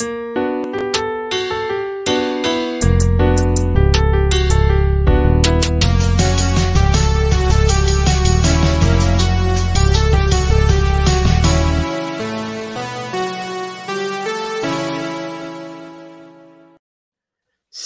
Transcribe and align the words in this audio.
you 0.00 0.27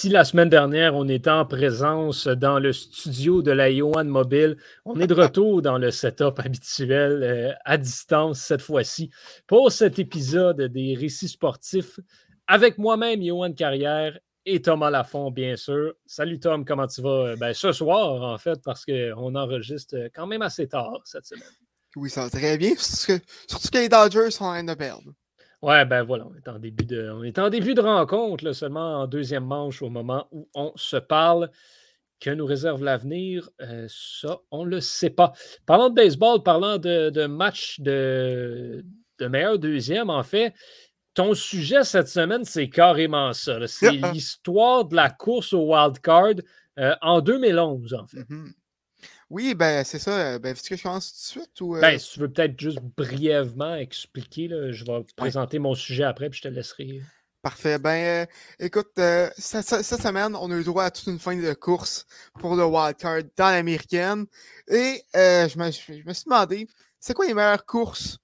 Si 0.03 0.09
la 0.09 0.25
semaine 0.25 0.49
dernière, 0.49 0.95
on 0.95 1.07
était 1.07 1.29
en 1.29 1.45
présence 1.45 2.27
dans 2.27 2.59
le 2.59 2.73
studio 2.73 3.41
de 3.41 3.51
la 3.51 3.69
Yohan 3.69 4.03
Mobile, 4.03 4.57
on 4.83 4.99
est 4.99 5.07
de 5.07 5.13
retour 5.13 5.61
dans 5.61 5.77
le 5.77 5.91
setup 5.91 6.39
habituel 6.39 7.23
euh, 7.23 7.53
à 7.63 7.77
distance 7.77 8.41
cette 8.41 8.61
fois-ci 8.61 9.11
pour 9.47 9.71
cet 9.71 9.99
épisode 9.99 10.61
des 10.61 10.95
récits 10.95 11.29
sportifs 11.29 12.01
avec 12.47 12.77
moi-même, 12.79 13.21
Yohan 13.21 13.53
Carrière 13.53 14.19
et 14.45 14.61
Thomas 14.61 14.89
Lafont, 14.89 15.31
bien 15.31 15.55
sûr. 15.55 15.93
Salut 16.05 16.37
Tom, 16.37 16.65
comment 16.65 16.87
tu 16.87 17.01
vas? 17.01 17.37
Ben, 17.37 17.53
ce 17.53 17.71
soir, 17.71 18.23
en 18.23 18.37
fait, 18.37 18.59
parce 18.61 18.83
qu'on 18.83 19.35
enregistre 19.35 20.09
quand 20.13 20.27
même 20.27 20.41
assez 20.41 20.67
tard 20.67 20.99
cette 21.05 21.27
semaine. 21.27 21.47
Oui, 21.95 22.09
ça 22.09 22.23
va 22.23 22.29
très 22.29 22.57
bien, 22.57 22.73
surtout 22.75 23.69
que 23.71 23.77
les 23.77 23.87
Dodgers 23.87 24.31
sont 24.31 24.43
en 24.43 24.51
train 24.51 24.65
de. 24.65 25.22
Ouais, 25.63 25.85
ben 25.85 26.03
voilà, 26.03 26.27
on 26.27 26.35
est 26.35 26.49
en 26.49 26.59
début 26.59 26.83
de, 26.83 27.09
on 27.09 27.23
est 27.23 27.39
en 27.39 27.49
début 27.49 27.73
de 27.73 27.79
rencontre, 27.79 28.51
seulement 28.51 29.03
en 29.03 29.07
deuxième 29.07 29.45
manche 29.45 29.81
au 29.81 29.89
moment 29.89 30.27
où 30.31 30.49
on 30.53 30.73
se 30.75 30.97
parle. 30.97 31.49
Que 32.19 32.29
nous 32.31 32.45
réserve 32.45 32.83
l'avenir, 32.83 33.49
euh, 33.61 33.85
ça, 33.89 34.39
on 34.51 34.65
ne 34.65 34.71
le 34.71 34.81
sait 34.81 35.09
pas. 35.09 35.31
Parlant 35.65 35.89
de 35.89 35.95
baseball, 35.95 36.43
parlant 36.43 36.77
de, 36.77 37.09
de 37.09 37.25
match 37.27 37.79
de, 37.79 38.85
de 39.19 39.27
meilleur 39.27 39.57
deuxième, 39.57 40.09
en 40.09 40.23
fait, 40.23 40.53
ton 41.13 41.33
sujet 41.33 41.85
cette 41.85 42.09
semaine, 42.09 42.43
c'est 42.43 42.69
carrément 42.69 43.31
ça. 43.31 43.65
C'est 43.67 43.91
l'histoire 44.13 44.83
de 44.83 44.97
la 44.97 45.09
course 45.09 45.53
au 45.53 45.73
wild 45.73 45.99
card 45.99 46.35
euh, 46.77 46.93
en 47.01 47.21
2011, 47.21 47.93
en 47.93 48.05
fait. 48.05 48.19
Mm-hmm. 48.19 48.51
Oui, 49.29 49.55
ben 49.55 49.83
c'est 49.83 49.99
ça. 49.99 50.39
Ben, 50.39 50.53
est-ce 50.53 50.69
que 50.69 50.75
je 50.75 50.83
commence 50.83 51.11
tout 51.11 51.39
de 51.39 51.43
suite? 51.43 51.61
Ou, 51.61 51.79
ben, 51.79 51.97
si 51.97 52.13
tu 52.13 52.19
veux 52.19 52.31
peut-être 52.31 52.59
juste 52.59 52.79
brièvement 52.97 53.75
expliquer, 53.75 54.47
là, 54.47 54.71
je 54.71 54.85
vais 54.85 55.03
présenter 55.15 55.59
mon 55.59 55.75
sujet 55.75 56.03
après, 56.03 56.29
puis 56.29 56.37
je 56.37 56.49
te 56.49 56.53
laisserai. 56.53 57.01
Parfait. 57.43 57.77
Ben, 57.77 58.25
écoute, 58.57 58.93
cette, 59.37 59.83
semaine, 59.83 60.33
on 60.33 60.49
a 60.49 60.55
eu 60.55 60.63
droit 60.63 60.85
à 60.85 60.91
toute 60.91 61.07
une 61.07 61.19
fin 61.19 61.35
de 61.35 61.53
course 61.53 62.05
pour 62.39 62.55
le 62.55 62.63
wildcard 62.63 63.23
dans 63.35 63.49
l'américaine. 63.49 64.25
Et 64.69 65.03
je, 65.13 65.59
me, 65.59 65.69
je, 65.69 66.07
me, 66.07 66.13
suis 66.13 66.23
demandé, 66.23 66.69
c'est 67.01 67.13
quoi 67.13 67.25
les 67.25 67.33
meilleures 67.33 67.65
courses 67.65 68.17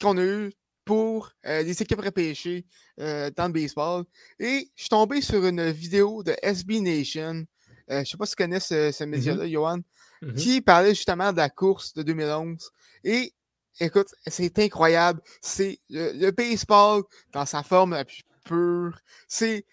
qu'on 0.00 0.16
a 0.16 0.22
eues 0.22 0.52
pour 0.84 1.32
les 1.44 1.82
équipes 1.82 2.02
repêchées 2.02 2.64
dans 2.98 3.48
le 3.48 3.52
baseball? 3.52 4.04
Et 4.38 4.70
je 4.76 4.82
suis 4.82 4.90
tombé 4.90 5.22
sur 5.22 5.44
une 5.44 5.68
vidéo 5.72 6.22
de 6.22 6.36
SB 6.40 6.78
Nation. 6.78 7.44
je 7.88 7.96
ne 7.96 8.04
sais 8.04 8.16
pas 8.16 8.26
si 8.26 8.36
tu 8.36 8.44
connais 8.44 8.60
ce, 8.60 8.92
ce 8.92 9.02
mm-hmm. 9.02 9.06
média-là, 9.08 9.48
Johan. 9.48 9.80
Mmh 10.22 10.34
qui 10.34 10.60
parlait 10.60 10.94
justement 10.94 11.32
de 11.32 11.36
la 11.36 11.50
course 11.50 11.92
de 11.94 12.02
2011. 12.02 12.70
Et 13.04 13.34
écoute, 13.80 14.08
c'est 14.26 14.58
incroyable. 14.58 15.20
C'est 15.40 15.78
le, 15.90 16.30
baseball 16.30 17.02
dans 17.32 17.46
sa 17.46 17.62
forme 17.62 17.92
la 17.92 18.04
plus 18.04 18.22
pure. 18.44 18.98
C'est, 19.28 19.66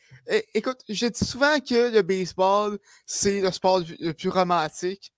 écoute, 0.53 0.79
je 0.89 1.07
dis 1.07 1.25
souvent 1.25 1.59
que 1.59 1.93
le 1.93 2.01
baseball, 2.01 2.77
c'est 3.05 3.41
le 3.41 3.51
sport 3.51 3.81
le 3.99 4.11
plus 4.11 4.29
romantique. 4.29 5.13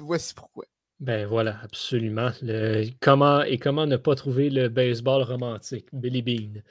Voici 0.00 0.34
pourquoi. 0.34 0.64
Ben 0.98 1.26
voilà, 1.26 1.58
absolument. 1.62 2.30
comment 3.00 3.42
et 3.42 3.58
comment 3.58 3.86
ne 3.86 3.98
pas 3.98 4.14
trouver 4.14 4.48
le 4.48 4.68
baseball 4.70 5.22
romantique, 5.22 5.88
Billy 5.92 6.22
Bean. 6.22 6.62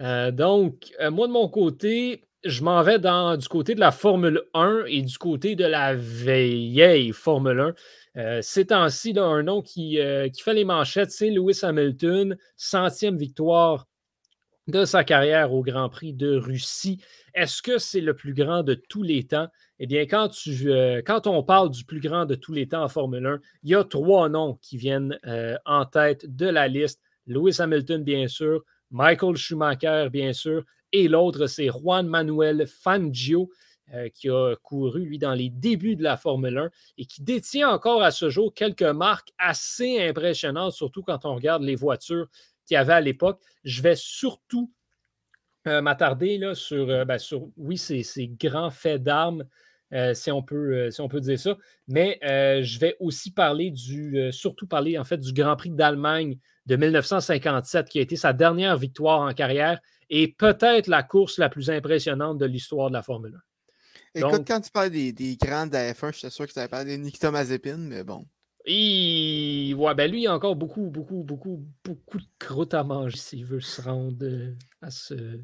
Euh, 0.00 0.30
donc, 0.30 0.94
euh, 1.00 1.10
moi 1.10 1.26
de 1.26 1.32
mon 1.32 1.48
côté, 1.48 2.22
je 2.44 2.62
m'en 2.62 2.82
vais 2.82 2.98
dans, 2.98 3.36
du 3.36 3.48
côté 3.48 3.74
de 3.74 3.80
la 3.80 3.92
Formule 3.92 4.42
1 4.54 4.84
et 4.86 5.02
du 5.02 5.18
côté 5.18 5.56
de 5.56 5.64
la 5.64 5.94
vieille 5.94 7.12
Formule 7.12 7.60
1. 7.60 7.74
Euh, 8.16 8.40
ces 8.42 8.66
temps-ci, 8.66 9.14
un 9.16 9.42
nom 9.42 9.62
qui, 9.62 10.00
euh, 10.00 10.28
qui, 10.28 10.42
fait 10.42 10.54
les 10.54 10.64
manchettes, 10.64 11.10
c'est 11.10 11.30
Lewis 11.30 11.60
Hamilton, 11.62 12.36
centième 12.56 13.16
victoire 13.16 13.86
de 14.68 14.84
sa 14.84 15.04
carrière 15.04 15.52
au 15.52 15.62
Grand 15.62 15.88
Prix 15.88 16.12
de 16.12 16.36
Russie. 16.36 17.00
Est-ce 17.34 17.62
que 17.62 17.78
c'est 17.78 18.00
le 18.00 18.14
plus 18.14 18.34
grand 18.34 18.62
de 18.62 18.74
tous 18.74 19.02
les 19.02 19.24
temps? 19.24 19.48
Eh 19.78 19.86
bien, 19.86 20.06
quand, 20.06 20.30
euh, 20.48 21.02
quand 21.06 21.26
on 21.26 21.42
parle 21.42 21.70
du 21.70 21.84
plus 21.84 22.00
grand 22.00 22.24
de 22.24 22.34
tous 22.34 22.52
les 22.52 22.66
temps 22.66 22.82
en 22.82 22.88
Formule 22.88 23.26
1, 23.26 23.40
il 23.62 23.70
y 23.70 23.74
a 23.74 23.84
trois 23.84 24.28
noms 24.28 24.58
qui 24.62 24.76
viennent 24.76 25.18
en 25.64 25.84
tête 25.84 26.34
de 26.34 26.46
la 26.46 26.68
liste. 26.68 27.00
Lewis 27.26 27.56
Hamilton, 27.60 28.02
bien 28.02 28.28
sûr, 28.28 28.62
Michael 28.90 29.36
Schumacher, 29.36 30.08
bien 30.10 30.32
sûr, 30.32 30.64
et 30.96 31.08
l'autre, 31.08 31.46
c'est 31.46 31.68
Juan 31.68 32.06
Manuel 32.06 32.66
Fangio, 32.66 33.50
euh, 33.94 34.08
qui 34.08 34.28
a 34.30 34.56
couru, 34.62 35.04
lui, 35.04 35.18
dans 35.18 35.34
les 35.34 35.48
débuts 35.48 35.94
de 35.94 36.02
la 36.02 36.16
Formule 36.16 36.58
1 36.58 36.70
et 36.98 37.04
qui 37.04 37.22
détient 37.22 37.68
encore 37.68 38.02
à 38.02 38.10
ce 38.10 38.30
jour 38.30 38.52
quelques 38.52 38.82
marques 38.82 39.32
assez 39.38 40.00
impressionnantes, 40.08 40.72
surtout 40.72 41.02
quand 41.02 41.24
on 41.24 41.36
regarde 41.36 41.62
les 41.62 41.76
voitures 41.76 42.26
qu'il 42.64 42.74
y 42.74 42.78
avait 42.78 42.94
à 42.94 43.00
l'époque. 43.00 43.40
Je 43.62 43.82
vais 43.82 43.94
surtout 43.94 44.72
euh, 45.68 45.82
m'attarder 45.82 46.40
sur, 46.54 46.90
euh, 46.90 47.04
ben, 47.04 47.18
oui, 47.56 47.78
ces, 47.78 48.02
ces 48.02 48.26
grands 48.26 48.70
faits 48.70 49.02
d'armes, 49.02 49.44
si, 50.14 50.32
on 50.32 50.42
peut, 50.42 50.90
si 50.90 51.00
on 51.00 51.06
peut 51.06 51.20
dire 51.20 51.38
ça, 51.38 51.56
mais 51.86 52.18
je 52.22 52.78
vais 52.80 52.96
aussi 52.98 53.30
parler 53.30 53.70
du, 53.70 54.32
surtout 54.32 54.66
parler 54.66 54.98
en 54.98 55.04
fait 55.04 55.18
du 55.18 55.32
Grand 55.32 55.54
Prix 55.54 55.70
d'Allemagne 55.70 56.38
de 56.66 56.74
1957, 56.74 57.88
qui 57.88 58.00
a 58.00 58.02
été 58.02 58.16
sa 58.16 58.32
dernière 58.32 58.76
victoire 58.76 59.20
en 59.20 59.32
carrière 59.32 59.78
et 60.10 60.28
peut-être 60.28 60.86
la 60.88 61.02
course 61.02 61.38
la 61.38 61.48
plus 61.48 61.70
impressionnante 61.70 62.38
de 62.38 62.46
l'histoire 62.46 62.88
de 62.88 62.94
la 62.94 63.02
Formule 63.02 63.38
1. 64.14 64.20
Écoute, 64.20 64.44
quand 64.46 64.60
tu 64.60 64.70
parles 64.70 64.90
des, 64.90 65.12
des 65.12 65.36
grands 65.36 65.66
de 65.66 65.76
F1, 65.76 66.12
je 66.12 66.18
suis 66.18 66.30
sûr 66.30 66.46
que 66.46 66.52
tu 66.52 66.58
avais 66.58 66.68
parlé 66.68 66.96
de 66.96 67.02
Nikita 67.02 67.30
Mazepin, 67.30 67.76
mais 67.76 68.02
bon. 68.02 68.26
Ouais, 68.66 69.94
ben 69.94 70.10
lui, 70.10 70.22
il 70.22 70.26
a 70.26 70.34
encore 70.34 70.56
beaucoup, 70.56 70.90
beaucoup, 70.90 71.22
beaucoup, 71.22 71.64
beaucoup 71.84 72.18
de 72.18 72.26
croûte 72.38 72.74
à 72.74 72.82
manger 72.82 73.16
s'il 73.16 73.44
veut 73.44 73.60
se 73.60 73.80
rendre 73.80 74.16
euh, 74.22 74.54
à 74.82 74.90
ce 74.90 75.40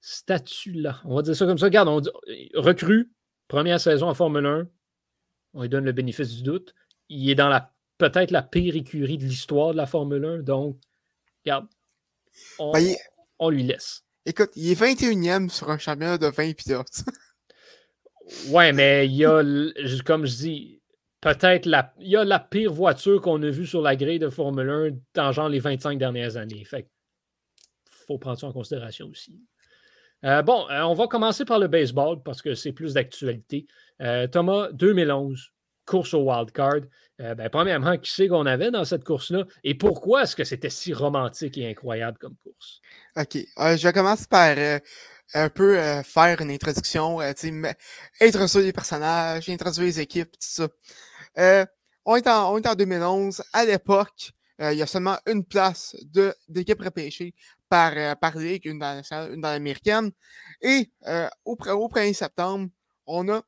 statut-là. 0.00 1.00
On 1.04 1.16
va 1.16 1.22
dire 1.22 1.34
ça 1.34 1.46
comme 1.46 1.56
ça. 1.56 1.66
Regarde, 1.66 1.88
on 1.88 2.00
dit, 2.00 2.10
recrue, 2.54 3.10
première 3.48 3.80
saison 3.80 4.08
en 4.08 4.14
Formule 4.14 4.44
1, 4.44 4.68
on 5.54 5.62
lui 5.62 5.68
donne 5.70 5.84
le 5.84 5.92
bénéfice 5.92 6.34
du 6.34 6.42
doute. 6.42 6.74
Il 7.08 7.30
est 7.30 7.34
dans 7.34 7.48
la 7.48 7.72
peut-être 7.96 8.30
la 8.30 8.42
pire 8.42 8.76
écurie 8.76 9.18
de 9.18 9.24
l'histoire 9.24 9.72
de 9.72 9.78
la 9.78 9.86
Formule 9.86 10.24
1, 10.24 10.38
donc, 10.40 10.78
regarde, 11.44 11.66
on, 12.58 12.72
ben, 12.72 12.94
on 13.38 13.50
lui 13.50 13.62
laisse. 13.62 14.04
Écoute, 14.26 14.50
il 14.56 14.70
est 14.70 14.80
21e 14.80 15.48
sur 15.50 15.70
un 15.70 15.78
championnat 15.78 16.18
de 16.18 16.26
20 16.26 16.54
pilotes. 16.56 17.04
ouais, 18.48 18.72
mais 18.72 19.06
il 19.06 19.14
y 19.14 19.24
a, 19.24 19.42
comme 20.04 20.26
je 20.26 20.36
dis, 20.36 20.82
peut-être 21.20 21.66
la, 21.66 21.92
il 22.00 22.08
y 22.08 22.16
a 22.16 22.24
la 22.24 22.38
pire 22.38 22.72
voiture 22.72 23.20
qu'on 23.20 23.42
a 23.42 23.50
vue 23.50 23.66
sur 23.66 23.82
la 23.82 23.96
grille 23.96 24.18
de 24.18 24.30
Formule 24.30 24.70
1 24.70 24.90
dans 25.14 25.32
genre 25.32 25.48
les 25.48 25.58
25 25.58 25.98
dernières 25.98 26.36
années. 26.36 26.64
Fait 26.64 26.88
faut 28.06 28.18
prendre 28.18 28.38
ça 28.38 28.46
en 28.46 28.52
considération 28.52 29.06
aussi. 29.08 29.40
Euh, 30.24 30.42
bon, 30.42 30.68
euh, 30.70 30.82
on 30.82 30.94
va 30.94 31.06
commencer 31.06 31.44
par 31.44 31.58
le 31.58 31.68
baseball 31.68 32.22
parce 32.22 32.40
que 32.40 32.54
c'est 32.54 32.72
plus 32.72 32.94
d'actualité. 32.94 33.66
Euh, 34.00 34.26
Thomas, 34.26 34.70
2011, 34.72 35.52
course 35.84 36.14
au 36.14 36.22
wild 36.22 36.50
card. 36.52 36.80
Euh, 37.20 37.34
ben, 37.36 37.48
premièrement, 37.48 37.96
qui 37.96 38.10
c'est 38.10 38.26
qu'on 38.26 38.44
avait 38.44 38.72
dans 38.72 38.84
cette 38.84 39.04
course-là 39.04 39.44
et 39.62 39.74
pourquoi 39.74 40.24
est-ce 40.24 40.34
que 40.34 40.42
c'était 40.42 40.70
si 40.70 40.92
romantique 40.92 41.56
et 41.58 41.68
incroyable 41.70 42.18
comme 42.18 42.34
course? 42.42 42.80
OK. 43.16 43.36
Euh, 43.58 43.76
je 43.76 43.88
commence 43.90 44.26
par 44.26 44.58
euh, 44.58 44.80
un 45.32 45.48
peu 45.48 45.76
faire 46.02 46.40
une 46.40 46.50
introduction, 46.50 47.20
introduire 47.20 47.74
les 48.20 48.72
personnages, 48.72 49.48
introduire 49.48 49.86
les 49.86 50.00
équipes, 50.00 50.32
tout 50.32 50.38
ça. 50.40 50.68
on, 52.04 52.16
est 52.16 52.26
en, 52.26 52.52
on 52.52 52.58
est 52.58 52.66
en 52.66 52.74
2011. 52.74 53.42
À 53.52 53.64
l'époque, 53.64 54.32
il 54.60 54.74
y 54.74 54.82
a 54.82 54.86
seulement 54.86 55.16
une 55.26 55.44
place 55.44 55.96
d'équipe 56.48 56.80
repêchée 56.80 57.34
par, 57.68 58.16
par 58.18 58.36
ligue, 58.36 58.66
une 58.66 58.78
dans, 58.78 59.02
une 59.32 59.40
dans 59.40 59.50
l'américaine. 59.50 60.10
Et 60.60 60.90
au, 61.44 61.56
au 61.56 61.88
1er 61.88 62.12
septembre, 62.12 62.68
on 63.06 63.28
a 63.28 63.42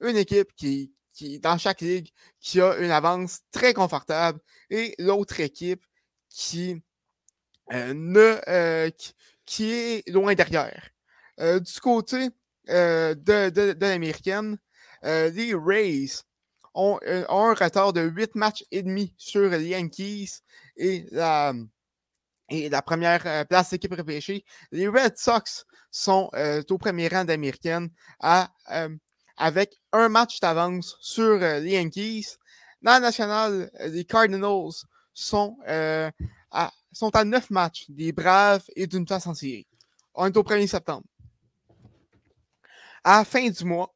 une 0.00 0.16
équipe 0.16 0.54
qui, 0.56 0.92
dans 1.40 1.58
chaque 1.58 1.80
ligue, 1.80 2.10
qui 2.40 2.60
a 2.60 2.76
une 2.76 2.90
avance 2.90 3.40
très 3.50 3.74
confortable 3.74 4.40
et 4.70 4.94
l'autre 4.98 5.40
équipe 5.40 5.84
qui, 6.28 6.82
euh, 7.72 7.92
ne, 7.94 8.40
euh, 8.48 8.90
qui, 9.44 9.70
est 9.72 10.08
loin 10.08 10.34
derrière. 10.34 10.90
Euh, 11.40 11.60
du 11.60 11.80
côté 11.80 12.28
de, 12.68 13.14
de, 13.14 13.72
de 13.72 13.86
l'américaine, 13.86 14.58
les 15.02 15.54
Rays 15.54 16.22
ont, 16.74 16.98
un 17.02 17.54
retard 17.54 17.92
de 17.92 18.02
8 18.02 18.34
matchs 18.34 18.64
et 18.70 18.82
demi 18.82 19.14
sur 19.16 19.48
les 19.48 19.68
Yankees 19.68 20.40
et 20.76 21.06
la, 21.10 21.54
et 22.50 22.68
la 22.68 22.82
première 22.82 23.46
place 23.46 23.70
d'équipe 23.70 23.94
repêchée. 23.94 24.44
Les 24.70 24.86
Red 24.86 25.16
Sox 25.16 25.64
sont 25.90 26.30
au 26.68 26.78
premier 26.78 27.08
rang 27.08 27.24
d'américaine 27.24 27.90
à 28.20 28.52
avec 29.38 29.80
un 29.92 30.08
match 30.08 30.40
d'avance 30.40 30.96
sur 31.00 31.42
euh, 31.42 31.60
les 31.60 31.72
Yankees. 31.72 32.36
Dans 32.82 32.92
la 32.92 33.00
nationale, 33.00 33.70
euh, 33.80 33.88
les 33.88 34.04
Cardinals 34.04 34.72
sont, 35.14 35.56
euh, 35.68 36.10
à, 36.50 36.72
sont 36.92 37.14
à 37.14 37.24
neuf 37.24 37.48
matchs 37.50 37.86
des 37.88 38.12
Braves 38.12 38.64
et 38.76 38.86
d'une 38.86 39.06
place 39.06 39.26
en 39.26 39.34
série. 39.34 39.66
on 40.14 40.26
est 40.26 40.36
au 40.36 40.42
1er 40.42 40.66
septembre. 40.66 41.06
À 43.04 43.18
la 43.18 43.24
fin 43.24 43.48
du 43.48 43.64
mois, 43.64 43.94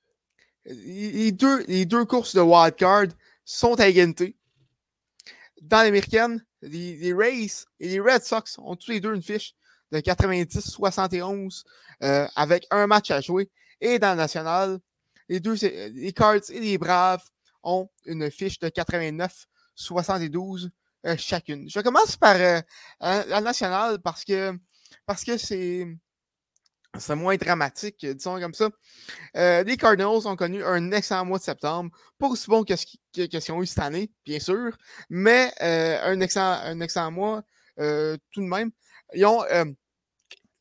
les 0.65 1.33
deux, 1.33 1.65
les 1.67 1.85
deux 1.85 2.05
courses 2.05 2.35
de 2.35 2.41
wildcard 2.41 3.09
sont 3.45 3.79
à 3.81 3.89
égalité. 3.89 4.37
Dans 5.61 5.83
l'américaine, 5.83 6.45
les, 6.63 7.13
Rays 7.13 7.67
et 7.81 7.89
les 7.89 8.01
Red 8.01 8.23
Sox 8.23 8.59
ont 8.59 8.77
tous 8.77 8.93
les 8.93 9.01
deux 9.01 9.15
une 9.15 9.23
fiche 9.23 9.55
de 9.91 9.99
90-71 9.99 11.65
euh, 12.03 12.27
avec 12.37 12.67
un 12.71 12.87
match 12.87 13.11
à 13.11 13.21
jouer. 13.21 13.51
Et 13.81 13.99
dans 13.99 14.13
le 14.13 14.17
national, 14.17 14.79
les 15.33 15.41
deux, 15.41 15.55
les 15.55 16.13
Cards 16.13 16.51
et 16.51 16.61
les 16.61 16.77
Braves 16.77 17.25
ont 17.63 17.89
une 18.05 18.31
fiche 18.31 18.59
de 18.59 18.69
89-72 18.69 20.69
euh, 21.07 21.17
chacune. 21.17 21.71
Je 21.71 21.81
commence 21.81 22.17
par 22.17 22.37
euh, 22.37 22.61
la 23.01 23.41
nationale 23.41 23.99
parce 24.01 24.25
que 24.25 24.53
parce 25.07 25.25
que 25.25 25.39
c'est 25.39 25.87
c'est 26.99 27.15
moins 27.15 27.37
dramatique, 27.37 28.05
disons 28.05 28.39
comme 28.39 28.53
ça. 28.53 28.69
Euh, 29.37 29.63
les 29.63 29.79
Cardinals 29.79 30.27
ont 30.27 30.37
connu 30.37 30.63
un 30.63 30.93
excellent 30.93 31.25
mois 31.25 31.39
de 31.39 31.45
septembre, 31.45 31.91
pas 32.19 32.29
aussi 32.29 32.49
bon 32.49 32.65
que 32.65 32.77
ce 32.77 32.85
qu'ils 33.13 33.53
ont 33.53 33.63
eu 33.63 33.67
cette 33.67 33.79
année, 33.79 34.13
bien 34.27 34.39
sûr, 34.39 34.77
mais 35.09 35.51
euh, 35.63 36.13
un, 36.13 36.21
excellent, 36.21 36.61
un 36.63 37.11
mois 37.11 37.43
euh, 37.79 38.19
tout 38.31 38.43
de 38.43 38.47
même. 38.47 38.71
Ils 39.15 39.25
ont, 39.25 39.43
euh, 39.45 39.65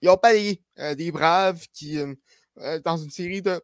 ils 0.02 0.10
ont 0.10 0.18
euh, 0.24 0.96
des 0.96 1.12
Braves 1.12 1.66
qui, 1.74 2.00
euh, 2.00 2.80
dans 2.86 2.98
une 2.98 3.10
série 3.10 3.42
de 3.42 3.62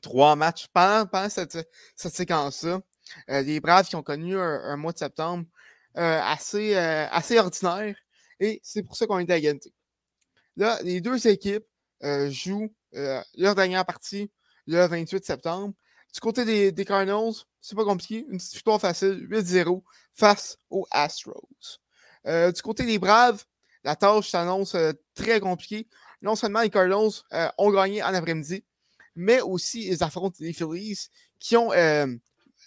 trois 0.00 0.36
matchs 0.36 0.68
pendant, 0.72 1.06
pendant 1.06 1.28
cette, 1.28 1.68
cette 1.96 2.14
séquence-là, 2.14 2.80
les 3.28 3.60
Braves 3.60 3.86
qui 3.86 3.96
ont 3.96 4.02
connu 4.02 4.38
un, 4.38 4.76
mois 4.76 4.92
de 4.92 4.98
septembre 4.98 5.44
assez, 5.94 6.74
assez 6.76 7.38
ordinaire, 7.38 7.94
et 8.40 8.60
c'est 8.62 8.82
pour 8.82 8.96
ça 8.96 9.06
qu'on 9.06 9.18
est 9.18 9.30
à 9.30 9.36
égalité. 9.36 9.72
Là, 10.56 10.78
les 10.82 11.00
deux 11.00 11.26
équipes 11.28 11.64
euh, 12.02 12.30
jouent 12.30 12.74
euh, 12.94 13.22
leur 13.36 13.54
dernière 13.54 13.86
partie 13.86 14.30
le 14.66 14.84
28 14.86 15.24
septembre. 15.24 15.74
Du 16.12 16.20
côté 16.20 16.44
des, 16.44 16.72
des 16.72 16.84
Cardinals, 16.84 17.32
c'est 17.60 17.76
pas 17.76 17.84
compliqué. 17.84 18.26
Une 18.28 18.38
petite 18.38 18.54
victoire 18.54 18.80
facile, 18.80 19.26
8-0 19.30 19.82
face 20.12 20.58
aux 20.68 20.86
Astros. 20.90 21.48
Euh, 22.26 22.52
du 22.52 22.60
côté 22.60 22.84
des 22.84 22.98
Braves, 22.98 23.44
la 23.84 23.96
tâche 23.96 24.30
s'annonce 24.30 24.74
euh, 24.74 24.92
très 25.14 25.40
compliquée. 25.40 25.88
Non 26.20 26.36
seulement 26.36 26.60
les 26.60 26.70
Cardinals 26.70 27.10
euh, 27.32 27.48
ont 27.58 27.70
gagné 27.70 28.02
en 28.02 28.12
après-midi, 28.12 28.64
mais 29.14 29.40
aussi 29.40 29.88
ils 29.88 30.02
affrontent 30.02 30.36
les 30.40 30.52
Phillies 30.52 31.08
qui 31.38 31.56
ont 31.56 31.72
euh, 31.72 32.06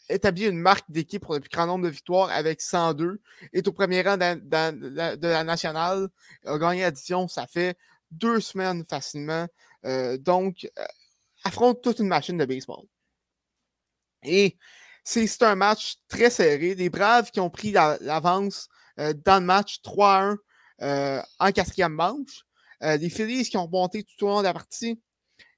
établi 0.09 0.45
une 0.45 0.59
marque 0.59 0.89
d'équipe 0.89 1.23
pour 1.23 1.33
le 1.33 1.39
plus 1.39 1.49
grand 1.49 1.67
nombre 1.67 1.85
de 1.85 1.89
victoires 1.89 2.29
avec 2.29 2.61
102. 2.61 3.21
Est 3.53 3.67
au 3.67 3.71
premier 3.71 4.01
rang 4.01 4.17
de, 4.17 5.27
la 5.27 5.43
nationale. 5.43 6.07
A 6.45 6.57
gagné 6.57 6.81
l'addition, 6.81 7.27
ça 7.27 7.47
fait 7.47 7.77
deux 8.11 8.39
semaines 8.39 8.83
facilement. 8.89 9.47
Euh, 9.85 10.17
donc, 10.17 10.69
euh, 10.79 10.85
affronte 11.43 11.81
toute 11.81 11.99
une 11.99 12.07
machine 12.07 12.37
de 12.37 12.45
baseball. 12.45 12.85
Et 14.23 14.57
c'est 15.03 15.43
un 15.43 15.55
match 15.55 15.97
très 16.07 16.29
serré. 16.29 16.73
Les 16.75 16.89
Braves 16.89 17.29
qui 17.31 17.39
ont 17.39 17.49
pris 17.49 17.71
l'avance 17.71 18.67
la, 18.97 19.09
euh, 19.09 19.13
dans 19.13 19.39
le 19.39 19.45
match 19.45 19.81
3-1 19.83 20.37
en 21.39 21.51
quatrième 21.51 21.93
manche. 21.93 22.45
les 22.81 23.09
Phillies 23.09 23.49
qui 23.49 23.57
ont 23.57 23.69
monté 23.69 24.03
tout 24.03 24.25
au 24.25 24.29
long 24.29 24.39
de 24.39 24.43
la 24.43 24.53
partie. 24.53 24.99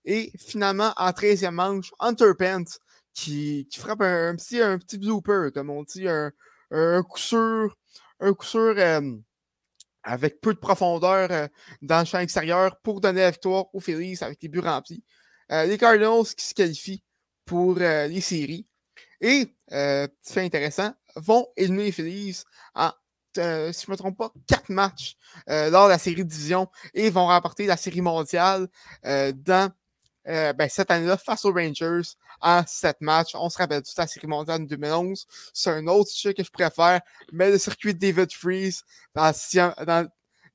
Et 0.09 0.31
finalement, 0.37 0.93
en 0.95 1.09
13e 1.09 1.51
manche, 1.51 1.91
Hunter 1.99 2.31
Pence 2.39 2.79
qui, 3.13 3.67
frappe 3.77 4.01
un, 4.01 4.35
petit, 4.37 4.61
un 4.61 4.77
petit 4.77 4.97
blooper, 4.97 5.51
comme 5.53 5.69
on 5.69 5.83
dit, 5.83 6.07
un, 6.07 6.31
coup 7.03 7.19
sûr, 7.19 7.75
un 8.21 8.33
coup 8.33 8.57
euh, 8.57 9.17
avec 10.03 10.39
peu 10.39 10.53
de 10.53 10.59
profondeur 10.59 11.29
euh, 11.29 11.47
dans 11.81 11.99
le 11.99 12.05
champ 12.05 12.19
extérieur 12.19 12.79
pour 12.83 13.01
donner 13.01 13.19
la 13.19 13.31
victoire 13.31 13.65
aux 13.75 13.81
Phillies 13.81 14.17
avec 14.21 14.41
les 14.41 14.47
buts 14.47 14.61
remplis. 14.61 15.03
Euh, 15.51 15.65
les 15.65 15.77
Cardinals 15.77 16.33
qui 16.37 16.45
se 16.45 16.53
qualifient 16.53 17.03
pour 17.43 17.75
les 17.75 18.21
séries. 18.21 18.65
Et, 19.19 19.53
petit 19.67 20.33
fait 20.33 20.45
intéressant, 20.45 20.93
vont 21.17 21.47
éliminer 21.57 21.85
les 21.85 21.91
Phillies 21.91 22.43
en 22.75 22.91
si 23.35 23.41
je 23.41 23.85
ne 23.87 23.91
me 23.91 23.97
trompe 23.97 24.17
pas, 24.17 24.33
quatre 24.47 24.69
matchs 24.69 25.15
lors 25.47 25.85
de 25.85 25.91
la 25.91 25.99
série 25.99 26.25
division 26.25 26.67
et 26.95 27.11
vont 27.11 27.27
remporter 27.27 27.67
la 27.67 27.77
série 27.77 28.01
mondiale 28.01 28.67
dans 29.03 29.71
ben, 30.27 30.67
cette 30.69 30.91
année-là 30.91 31.17
face 31.17 31.45
aux 31.45 31.53
Rangers 31.53 32.09
en 32.41 32.63
sept 32.67 32.97
matchs. 33.01 33.33
On 33.35 33.49
se 33.49 33.57
rappelle 33.57 33.81
toute 33.81 33.97
la 33.97 34.07
série 34.07 34.27
mondiale 34.27 34.61
de 34.61 34.75
2011. 34.75 35.25
C'est 35.53 35.71
un 35.71 35.87
autre 35.87 36.09
sujet 36.09 36.33
que 36.33 36.43
je 36.43 36.51
préfère, 36.51 37.01
mais 37.31 37.49
le 37.51 37.57
circuit 37.57 37.93
de 37.93 37.99
David 37.99 38.31
Freeze 38.33 38.83
dans 39.15 39.27
le 39.27 39.33
sixième, 39.33 39.73
dans, 39.85 40.07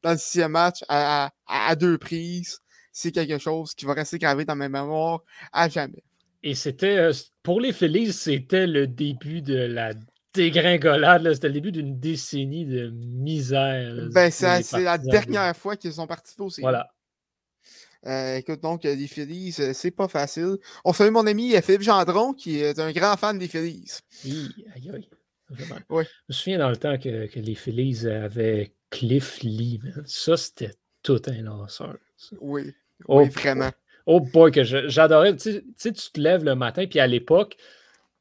dans 0.03 0.13
le 0.13 0.19
sixième 0.19 0.53
match 0.53 0.85
à, 0.89 1.31
à, 1.47 1.69
à 1.71 1.77
deux 1.77 1.99
prises, 1.99 2.61
c'est 2.93 3.13
quelque 3.13 3.39
chose 3.39 3.75
qui 3.75 3.85
va 3.85 3.95
rester 3.95 4.19
gravé 4.19 4.45
dans 4.45 4.57
ma 4.57 4.69
mémoire 4.69 5.21
à 5.53 5.69
jamais. 5.69 6.03
Et 6.43 6.55
c'était, 6.55 7.11
pour 7.43 7.61
les 7.61 7.73
Phillies, 7.73 8.13
c'était 8.13 8.67
le 8.67 8.87
début 8.87 9.43
de 9.43 9.57
la 9.57 9.95
dégringolade. 10.35 11.33
C'était 11.35 11.49
le 11.49 11.55
début 11.55 11.73
d'une 11.73 11.99
décennie 11.99 12.67
de 12.67 12.91
misère. 12.91 13.95
Là, 13.95 14.09
ben, 14.13 14.31
c'est 14.31 14.81
la 14.81 14.99
dernière 14.99 15.57
fois 15.57 15.77
qu'ils 15.77 15.93
sont 15.93 16.07
participés 16.07 16.43
aussi. 16.43 16.61
Voilà. 16.61 16.91
Euh, 18.07 18.37
écoute, 18.37 18.61
donc, 18.61 18.85
les 18.85 19.07
Phillies, 19.07 19.53
c'est 19.53 19.91
pas 19.91 20.09
facile. 20.09 20.57
On 20.85 20.93
salue 20.93 21.13
mon 21.13 21.27
ami 21.27 21.55
Philippe 21.63 21.83
Gendron, 21.83 22.33
qui 22.33 22.61
est 22.61 22.79
un 22.79 22.93
grand 22.93 23.17
fan 23.17 23.39
des 23.39 23.49
Phillies. 23.49 23.91
Oui, 24.25 24.51
aïe, 24.75 24.91
aïe. 24.93 25.09
Oui. 25.91 26.05
Je 26.05 26.09
me 26.29 26.33
souviens 26.35 26.59
dans 26.59 26.71
le 26.71 26.77
temps 26.77 26.99
que, 26.99 27.27
que 27.27 27.39
les 27.39 27.55
Phillies 27.55 28.07
avaient 28.07 28.75
Cliff 28.91 29.41
Lee. 29.43 29.81
Man. 29.83 30.03
Ça, 30.07 30.37
c'était 30.37 30.75
tout 31.03 31.21
un 31.27 31.43
lanceur. 31.43 31.97
Ça. 32.17 32.37
Oui. 32.41 32.73
Oh, 33.07 33.21
oui, 33.21 33.29
vraiment. 33.29 33.71
Oh 34.07 34.21
boy, 34.21 34.51
que 34.51 34.65
j'adorais. 34.65 35.37
Tu 35.37 35.63
sais, 35.77 35.93
tu 35.93 36.11
te 36.11 36.21
lèves 36.21 36.45
le 36.45 36.55
matin, 36.55 36.87
puis 36.87 37.01
à 37.01 37.07
l'époque, 37.07 37.57
tu 37.59 37.65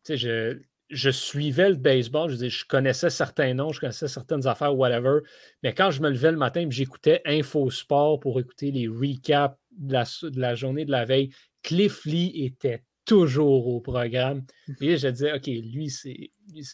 sais, 0.04 0.18
je 0.18 0.60
je 0.92 1.10
suivais 1.10 1.70
le 1.70 1.76
baseball, 1.76 2.30
je, 2.30 2.36
disais, 2.36 2.50
je 2.50 2.66
connaissais 2.66 3.10
certains 3.10 3.54
noms, 3.54 3.72
je 3.72 3.80
connaissais 3.80 4.10
certaines 4.10 4.46
affaires, 4.46 4.76
whatever. 4.76 5.20
Mais 5.64 5.74
quand 5.74 5.90
je 5.90 6.02
me 6.02 6.10
levais 6.10 6.32
le 6.32 6.38
matin 6.38 6.68
j'écoutais 6.70 7.22
Infosport 7.26 8.20
pour 8.20 8.40
écouter 8.42 8.72
les 8.72 8.90
recaps 8.90 9.56
de 9.78 9.94
la, 9.94 10.04
de 10.04 10.40
la, 10.40 10.56
journée 10.56 10.86
de 10.86 10.92
la 10.92 11.06
veille, 11.06 11.32
Cliff 11.64 12.06
Lee 12.06 12.32
était 12.46 12.84
toujours 13.06 13.68
au 13.68 13.82
programme. 13.82 14.46
Et 14.80 14.98
je 14.98 15.08
disais, 15.08 15.34
OK, 15.34 15.48
lui, 15.48 15.90
c'est 15.90 16.32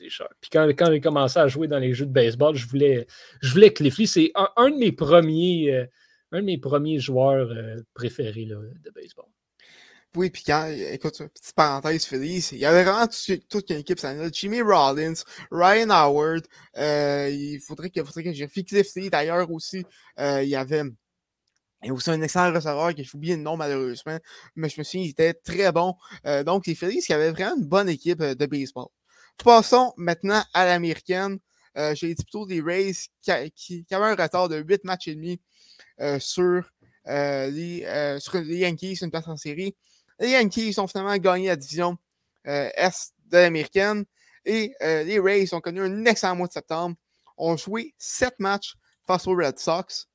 cher. 0.10 0.28
Puis 0.42 0.50
quand, 0.52 0.68
quand 0.70 0.92
j'ai 0.92 1.02
commencé 1.02 1.40
à 1.40 1.48
jouer 1.48 1.68
dans 1.68 1.80
les 1.80 1.94
jeux 1.94 2.06
de 2.06 2.12
baseball, 2.12 2.56
je 2.56 2.68
voulais, 2.68 3.08
je 3.42 3.52
voulais 3.52 3.74
Cliff 3.74 3.98
Lee. 3.98 4.08
C'est 4.08 4.32
un, 4.36 4.50
un, 4.58 4.70
de 4.70 4.76
mes 4.76 4.92
premiers, 4.92 5.74
euh, 5.74 5.86
un 6.32 6.42
de 6.42 6.46
mes 6.46 6.58
premiers 6.58 7.00
joueurs 7.00 7.50
euh, 7.52 7.78
préférés 7.94 8.46
là, 8.46 8.58
de 8.84 8.92
baseball. 8.92 9.26
Oui, 10.16 10.30
puis 10.30 10.44
quand, 10.46 10.68
écoute, 10.68 11.18
petite 11.18 11.54
parenthèse 11.56 12.06
Phillies, 12.06 12.50
il 12.54 12.60
y 12.60 12.66
avait 12.66 12.84
vraiment 12.84 13.08
toute, 13.08 13.48
toute 13.50 13.70
une 13.70 13.78
équipe, 13.78 14.00
ça 14.00 14.14
Jimmy 14.32 14.62
Rollins, 14.62 15.14
Ryan 15.52 15.90
Howard, 15.90 16.48
euh, 16.78 17.30
il 17.30 17.60
faudrait 17.60 17.92
que, 17.92 18.04
faudrait 18.04 18.24
que 18.24 18.34
j'ai 18.34 18.48
Cliff 18.48 18.96
Lee 18.96 19.10
d'ailleurs 19.12 19.52
aussi, 19.52 19.86
il 20.18 20.48
y 20.48 20.56
avait 20.56 20.84
a 21.84 21.94
aussi 21.94 22.10
un 22.10 22.22
excellent 22.22 22.54
receveur 22.54 22.96
que 22.96 23.04
j'ai 23.04 23.10
oublié 23.14 23.36
le 23.36 23.42
nom 23.42 23.58
malheureusement, 23.58 24.18
mais 24.56 24.70
je 24.70 24.80
me 24.80 24.84
souviens, 24.84 25.06
il 25.06 25.10
était 25.10 25.34
très 25.34 25.72
bon. 25.72 25.96
Euh, 26.26 26.44
donc, 26.44 26.66
les 26.68 26.76
Phillies, 26.76 27.02
qui 27.02 27.14
avaient 27.14 27.32
vraiment 27.32 27.56
une 27.56 27.66
bonne 27.66 27.90
équipe 27.90 28.22
de 28.22 28.46
baseball. 28.46 28.88
Passons 29.44 29.94
maintenant 29.98 30.44
à 30.54 30.66
l'américaine. 30.66 31.38
Euh, 31.78 31.94
j'ai 31.94 32.08
dit 32.16 32.24
plutôt 32.24 32.48
des 32.48 32.60
Rays 32.60 32.94
qui, 33.22 33.86
avaient 33.92 34.06
un 34.06 34.16
retard 34.16 34.50
de 34.50 34.58
8 34.58 34.84
matchs 34.84 35.08
et 35.10 35.16
demi 35.16 35.40
euh, 36.00 36.20
sur, 36.20 36.64
les, 37.06 38.18
sur 38.20 38.38
les 38.42 38.58
Yankees, 38.58 39.00
une 39.02 39.12
place 39.12 39.28
en 39.28 39.38
série. 39.38 39.76
Les 40.20 40.32
Yankees 40.32 40.80
ont 40.80 40.88
finalement 40.88 41.16
gagné 41.18 41.48
la 41.48 41.56
division 41.56 41.98
euh, 42.48 42.70
Est 42.76 43.14
de 43.28 43.38
l'américaine 43.38 44.06
et 44.46 44.74
euh, 44.82 45.04
les 45.04 45.20
Rays 45.20 45.54
ont 45.54 45.60
connu 45.60 45.82
un 45.82 46.06
excellent 46.06 46.36
mois 46.36 46.48
de 46.48 46.54
septembre. 46.54 46.96
Ont 47.38 47.58
joué 47.58 47.94
sept 47.98 48.40
matchs 48.40 48.76
face 49.06 49.28
aux 49.28 49.36
Red 49.36 49.60
Sox. 49.60 50.08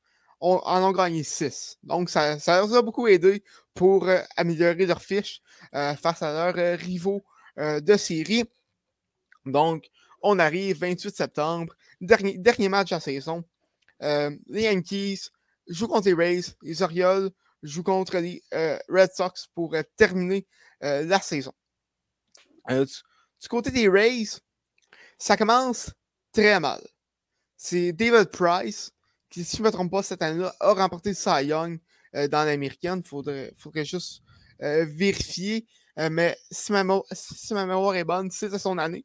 En 0.45 0.83
ont 0.83 0.91
gagné 0.91 1.23
six. 1.23 1.79
Donc, 1.85 2.11
ça, 2.11 2.37
leur 2.47 2.75
a 2.75 2.83
beaucoup 2.83 3.07
aidé 3.07 3.45
pour 3.75 4.09
euh, 4.09 4.21
améliorer 4.37 4.87
leur 4.87 5.01
fiche 5.01 5.41
face 5.73 6.23
à 6.23 6.33
leurs 6.53 6.79
rivaux 6.79 7.23
de 7.57 7.97
série. 7.97 8.45
Donc, 9.47 9.87
on 10.21 10.39
arrive 10.39 10.79
28 10.79 11.15
septembre, 11.15 11.75
dernier, 12.01 12.39
dernier 12.39 12.69
match 12.69 12.91
de 12.91 12.97
la 12.97 13.01
saison. 13.01 13.45
les 14.01 14.63
Yankees 14.63 15.31
jouent 15.69 15.89
contre 15.89 16.09
les 16.09 16.15
Rays, 16.15 16.57
les 16.63 16.83
Orioles 16.83 17.31
joue 17.63 17.83
contre 17.83 18.19
les 18.19 18.43
euh, 18.55 18.79
Red 18.89 19.11
Sox 19.15 19.49
pour 19.55 19.75
euh, 19.75 19.83
terminer 19.97 20.47
euh, 20.83 21.05
la 21.05 21.21
saison. 21.21 21.53
Du, 22.69 23.49
côté 23.49 23.71
des 23.71 23.89
Rays, 23.89 24.41
ça 25.19 25.37
commence 25.37 25.91
très 26.33 26.59
mal. 26.61 26.81
C'est 27.57 27.93
David 27.93 28.31
Price, 28.31 28.93
qui, 29.33 29.45
si 29.45 29.57
je 29.57 29.63
ne 29.63 29.67
me 29.67 29.73
trompe 29.73 29.91
pas, 29.91 30.03
cette 30.03 30.23
année-là, 30.23 30.55
a 30.61 30.75
remporté 30.75 31.15
Cy 31.15 31.47
Young 31.47 31.79
dans 32.15 32.45
l'américaine. 32.45 33.01
Il 33.05 33.09
faudrait, 33.09 33.53
faudrait, 33.57 33.85
juste 33.85 34.23
vérifier. 34.61 35.67
mais 35.97 36.37
si 36.51 36.73
ma, 36.73 36.85
si 37.11 37.55
ma, 37.55 37.67
mémoire 37.67 37.97
est 37.97 38.05
bonne, 38.05 38.31
c'est 38.31 38.57
son 38.59 38.79
année. 38.79 39.05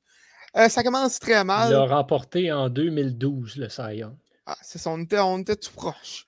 ça 0.54 0.84
commence 0.84 1.20
très 1.20 1.44
mal. 1.44 1.72
Il 1.72 1.76
a 1.76 1.86
remporté 1.86 2.52
en 2.52 2.70
2012 2.70 3.58
le 3.58 3.70
Cy 3.70 3.98
Young. 3.98 4.16
Ah, 4.46 4.58
c'est 4.62 4.78
ça, 4.78 4.92
on 4.92 5.02
était, 5.02 5.20
on 5.20 5.40
était 5.40 5.56
tout 5.56 5.74
proche. 5.74 6.28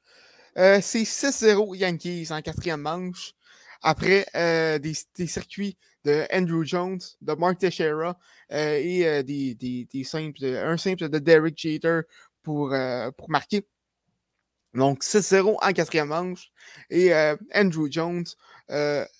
Euh, 0.57 0.79
c'est 0.81 1.03
6-0 1.03 1.75
Yankees 1.77 2.27
en 2.31 2.41
quatrième 2.41 2.81
manche. 2.81 3.33
Après 3.81 4.25
euh, 4.35 4.77
des, 4.77 4.93
des, 5.15 5.27
circuits 5.27 5.77
de 6.03 6.25
Andrew 6.33 6.65
Jones, 6.65 6.99
de 7.21 7.33
Mark 7.33 7.59
Teixeira 7.59 8.17
et 8.49 9.23
des, 9.23 9.55
des, 9.55 9.87
des, 9.89 10.03
simples, 10.03 10.43
un 10.43 10.75
simple 10.75 11.07
de 11.07 11.17
Derek 11.17 11.57
Jeter 11.57 12.01
pour, 12.43 12.75
pour 13.15 13.29
marquer. 13.29 13.65
Donc 14.73 15.03
6-0 15.03 15.57
en 15.61 15.73
quatrième 15.73 16.09
manche. 16.09 16.51
Et 16.89 17.13
Andrew 17.53 17.87
Jones 17.89 18.25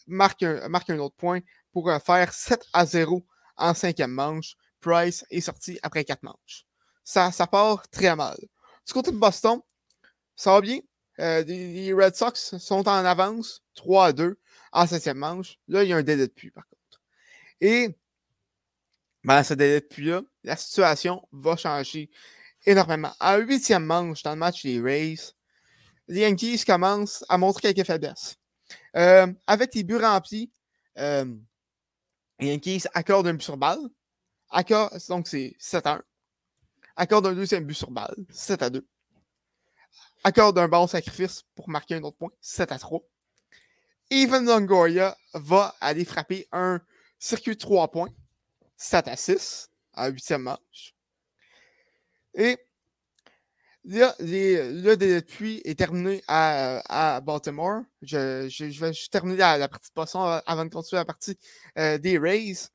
marque, 0.07 0.43
un, 0.43 0.67
marque 0.69 0.89
un 0.89 0.99
autre 0.99 1.15
point 1.15 1.39
pour 1.71 1.91
faire 2.05 2.33
7 2.33 2.63
à 2.73 2.85
0 2.85 3.25
en 3.57 3.73
cinquième 3.73 4.11
manche. 4.11 4.55
Price 4.79 5.25
est 5.29 5.41
sorti 5.41 5.79
après 5.81 6.05
quatre 6.05 6.23
manches. 6.23 6.65
Ça, 7.03 7.31
ça 7.31 7.47
part 7.47 7.87
très 7.89 8.15
mal. 8.15 8.37
Du 8.85 8.93
côté 8.93 9.11
de 9.11 9.17
Boston, 9.17 9.59
ça 10.35 10.53
va 10.53 10.61
bien. 10.61 10.79
Euh, 11.19 11.43
les, 11.43 11.93
Red 11.93 12.15
Sox 12.15 12.57
sont 12.57 12.87
en 12.87 13.05
avance, 13.05 13.61
3 13.75 14.05
à 14.05 14.13
2 14.13 14.39
en 14.71 14.87
septième 14.87 15.17
manche. 15.17 15.59
Là, 15.67 15.83
il 15.83 15.89
y 15.89 15.93
a 15.93 15.97
un 15.97 16.03
délai 16.03 16.27
de 16.27 16.31
pluie, 16.31 16.51
par 16.51 16.65
contre. 16.67 17.01
Et 17.59 17.97
ben, 19.23 19.43
ce 19.43 19.53
délai 19.53 19.81
de 19.81 19.85
pluie-là, 19.85 20.21
la 20.43 20.55
situation 20.55 21.21
va 21.33 21.57
changer 21.57 22.09
énormément. 22.65 23.13
En 23.19 23.37
huitième 23.37 23.85
manche, 23.85 24.23
dans 24.23 24.31
le 24.31 24.37
match 24.37 24.63
des 24.63 24.79
Rays, 24.79 25.33
les 26.09 26.21
Yankees 26.21 26.65
commencent 26.65 27.23
à 27.29 27.37
montrer 27.37 27.73
quelques 27.73 27.87
faiblesses. 27.87 28.35
Euh, 28.95 29.31
avec 29.47 29.73
les 29.75 29.83
buts 29.83 29.97
remplis, 29.97 30.51
euh, 30.97 31.25
les 32.39 32.47
Yankees 32.47 32.83
accordent 32.93 33.27
un 33.27 33.33
but 33.33 33.43
sur 33.43 33.57
balle. 33.57 33.79
donc 35.07 35.27
c'est 35.27 35.55
7 35.59 35.85
à 35.85 35.93
1. 35.93 36.03
Accorde 36.95 37.27
un 37.27 37.33
deuxième 37.33 37.63
but 37.63 37.75
sur 37.75 37.91
balle, 37.91 38.15
7 38.31 38.61
à 38.63 38.69
2. 38.69 38.85
Accorde 40.23 40.57
un 40.57 40.67
bon 40.67 40.87
sacrifice 40.87 41.43
pour 41.55 41.69
marquer 41.69 41.95
un 41.95 42.03
autre 42.03 42.17
point, 42.17 42.31
7 42.41 42.71
à 42.71 42.79
3. 42.79 43.01
Evan 44.09 44.43
Longoria 44.43 45.15
va 45.35 45.75
aller 45.79 46.03
frapper 46.03 46.47
un 46.51 46.81
circuit 47.19 47.53
de 47.53 47.59
3 47.59 47.91
points, 47.91 48.09
7 48.75 49.07
à 49.07 49.15
6, 49.15 49.69
à 49.93 50.09
8 50.09 50.31
match. 50.31 50.95
Et 52.33 52.57
là, 53.89 54.15
le 54.19 55.19
pluie 55.21 55.61
est 55.65 55.77
terminé 55.77 56.21
à, 56.27 57.21
Baltimore. 57.21 57.81
Je, 58.01 58.79
vais 58.79 58.91
terminer 59.11 59.37
la, 59.37 59.67
partie 59.67 59.89
de 59.89 59.93
poisson 59.93 60.21
avant 60.45 60.65
de 60.65 60.69
continuer 60.69 60.99
la 60.99 61.05
partie 61.05 61.37
euh, 61.77 61.97
des 61.97 62.17
Rays. 62.17 62.69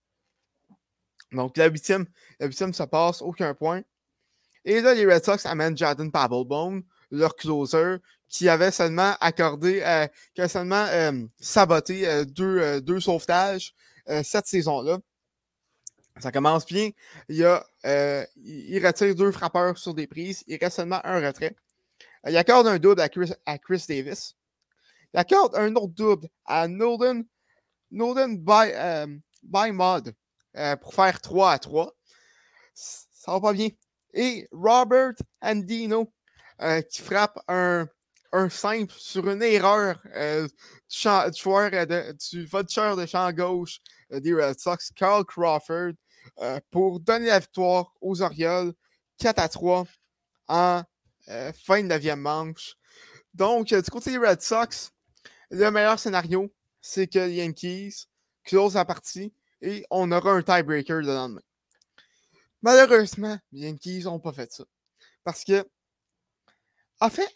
Donc, 1.33 1.57
la 1.57 1.69
huitième, 1.69 2.07
la 2.39 2.47
huitième 2.47 2.73
se 2.73 2.83
passe, 2.83 3.23
aucun 3.23 3.55
point. 3.55 3.83
Et 4.65 4.81
là, 4.81 4.95
les 4.95 5.07
Red 5.07 5.25
Sox 5.25 5.47
amènent 5.47 5.77
Jordan 5.77 6.11
Pabblebone, 6.11 6.83
leur 7.11 7.35
closer, 7.37 7.97
qui 8.29 8.49
avait 8.49 8.71
seulement 8.71 9.15
accordé, 9.21 9.83
euh, 9.83 10.07
qui 10.35 10.41
a 10.41 10.49
seulement 10.49 10.87
euh, 10.87 11.13
saboté 11.39 12.25
deux, 12.27 12.81
deux, 12.81 13.01
sauvetages 13.01 13.75
cette 14.23 14.47
saison-là. 14.47 14.99
Ça 16.21 16.31
commence 16.31 16.65
bien. 16.67 16.91
Il, 17.29 17.45
a, 17.45 17.67
il, 18.37 18.87
retire 18.87 19.15
deux 19.15 19.33
frappeurs 19.33 19.77
sur 19.79 19.95
des 19.95 20.07
prises. 20.07 20.45
Il 20.47 20.59
reste 20.59 20.77
seulement 20.77 21.01
un 21.05 21.27
retrait. 21.27 21.57
il 22.27 22.37
accorde 22.37 22.67
un 22.67 22.79
double 22.79 23.01
à 23.01 23.09
Chris, 23.09 23.33
à 23.47 23.59
Chris 23.59 23.85
Davis. 23.89 24.37
Il 25.13 25.19
accorde 25.19 25.57
un 25.57 25.75
autre 25.75 25.95
double 25.95 26.29
à 26.45 26.69
Nolan, 26.69 27.23
Nolan 27.91 28.29
by, 28.29 29.09
by 29.43 29.73
Mod 29.73 30.15
pour 30.81 30.95
faire 30.95 31.21
3 31.21 31.53
à 31.53 31.59
3. 31.59 31.93
Ça 32.75 33.33
va 33.33 33.41
pas 33.41 33.53
bien 33.53 33.71
et 34.15 34.49
Robert 34.53 35.15
Andino 35.43 36.13
euh, 36.63 36.81
qui 36.83 37.03
frappe 37.03 37.39
un, 37.49 37.87
un, 38.33 38.49
simple 38.49 38.95
sur 38.97 39.29
une 39.29 39.43
erreur 39.43 40.01
euh, 40.15 40.47
du, 40.47 40.55
champ, 40.89 41.29
du, 41.29 41.41
euh, 41.47 41.85
de, 41.87 42.13
du 42.31 42.47
de 42.47 43.07
champ 43.07 43.33
gauche 43.33 43.81
des 44.11 44.33
Red 44.33 44.59
Sox, 44.59 44.93
Carl 44.95 45.25
Crawford, 45.25 45.95
pour 46.71 47.01
donner 47.01 47.27
la 47.27 47.39
victoire 47.39 47.93
aux 48.01 48.23
Orioles 48.23 48.73
4 49.19 49.39
à 49.39 49.49
3 49.49 49.85
en 50.49 50.83
fin 51.27 51.83
de 51.83 51.89
9e 51.89 52.17
manche. 52.17 52.77
Donc, 53.33 53.69
du 53.69 53.91
côté 53.91 54.11
des 54.13 54.19
Red 54.19 54.41
Sox, 54.41 54.91
le 55.51 55.71
meilleur 55.71 55.99
scénario, 55.99 56.53
c'est 56.81 57.07
que 57.07 57.19
les 57.19 57.37
Yankees 57.37 58.07
close 58.45 58.75
la 58.75 58.85
partie 58.85 59.33
et 59.61 59.85
on 59.91 60.11
aura 60.13 60.33
un 60.33 60.43
tiebreaker 60.43 61.01
le 61.01 61.07
lendemain. 61.07 61.41
Malheureusement, 62.63 63.39
les 63.53 63.69
Yankees 63.69 64.05
n'ont 64.05 64.21
pas 64.21 64.33
fait 64.33 64.53
ça. 64.53 64.65
Parce 65.23 65.45
que, 65.45 65.69
en 67.01 67.11
fait, 67.11 67.29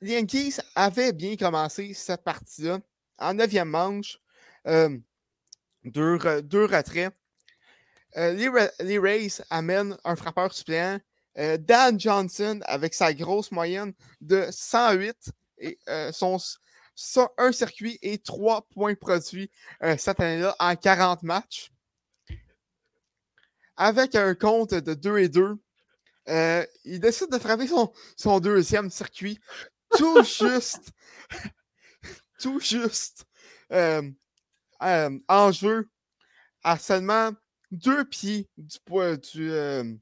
les 0.00 0.12
Yankees 0.14 0.56
avaient 0.74 1.12
bien 1.12 1.36
commencé 1.36 1.92
cette 1.94 2.22
partie-là. 2.22 2.80
En 3.18 3.34
neuvième 3.34 3.68
manche, 3.68 4.18
euh, 4.66 4.96
deux, 5.84 6.14
retraits. 6.14 7.12
Euh, 8.16 8.68
les, 8.80 8.98
Rays 8.98 9.42
amènent 9.50 9.96
un 10.04 10.16
frappeur 10.16 10.52
suppléant. 10.52 10.98
Euh, 11.38 11.56
Dan 11.56 11.98
Johnson, 11.98 12.60
avec 12.64 12.94
sa 12.94 13.14
grosse 13.14 13.52
moyenne 13.52 13.92
de 14.20 14.46
108, 14.50 15.32
et 15.58 15.78
son, 16.12 16.38
un 17.38 17.52
circuit 17.52 17.98
et 18.00 18.18
trois 18.18 18.62
points 18.62 18.94
produits 18.94 19.50
cette 19.98 20.20
année-là 20.20 20.56
en 20.58 20.74
40 20.74 21.22
matchs 21.22 21.70
avec 23.80 24.14
un 24.14 24.34
compte 24.34 24.74
de 24.74 24.92
2 24.92 25.18
et 25.18 25.28
2, 25.30 25.56
euh, 26.28 26.66
il 26.84 27.00
décide 27.00 27.30
de 27.30 27.38
frapper 27.38 27.66
son, 27.66 27.90
son 28.14 28.38
deuxième 28.38 28.90
circuit 28.90 29.40
tout 29.96 30.22
juste, 30.22 30.92
tout 32.38 32.60
juste 32.60 33.24
euh, 33.72 34.02
euh, 34.82 35.18
en 35.28 35.50
jeu 35.50 35.88
à 36.62 36.78
seulement 36.78 37.30
deux 37.70 38.04
pieds 38.04 38.48
du, 38.56 38.78
du, 39.32 40.00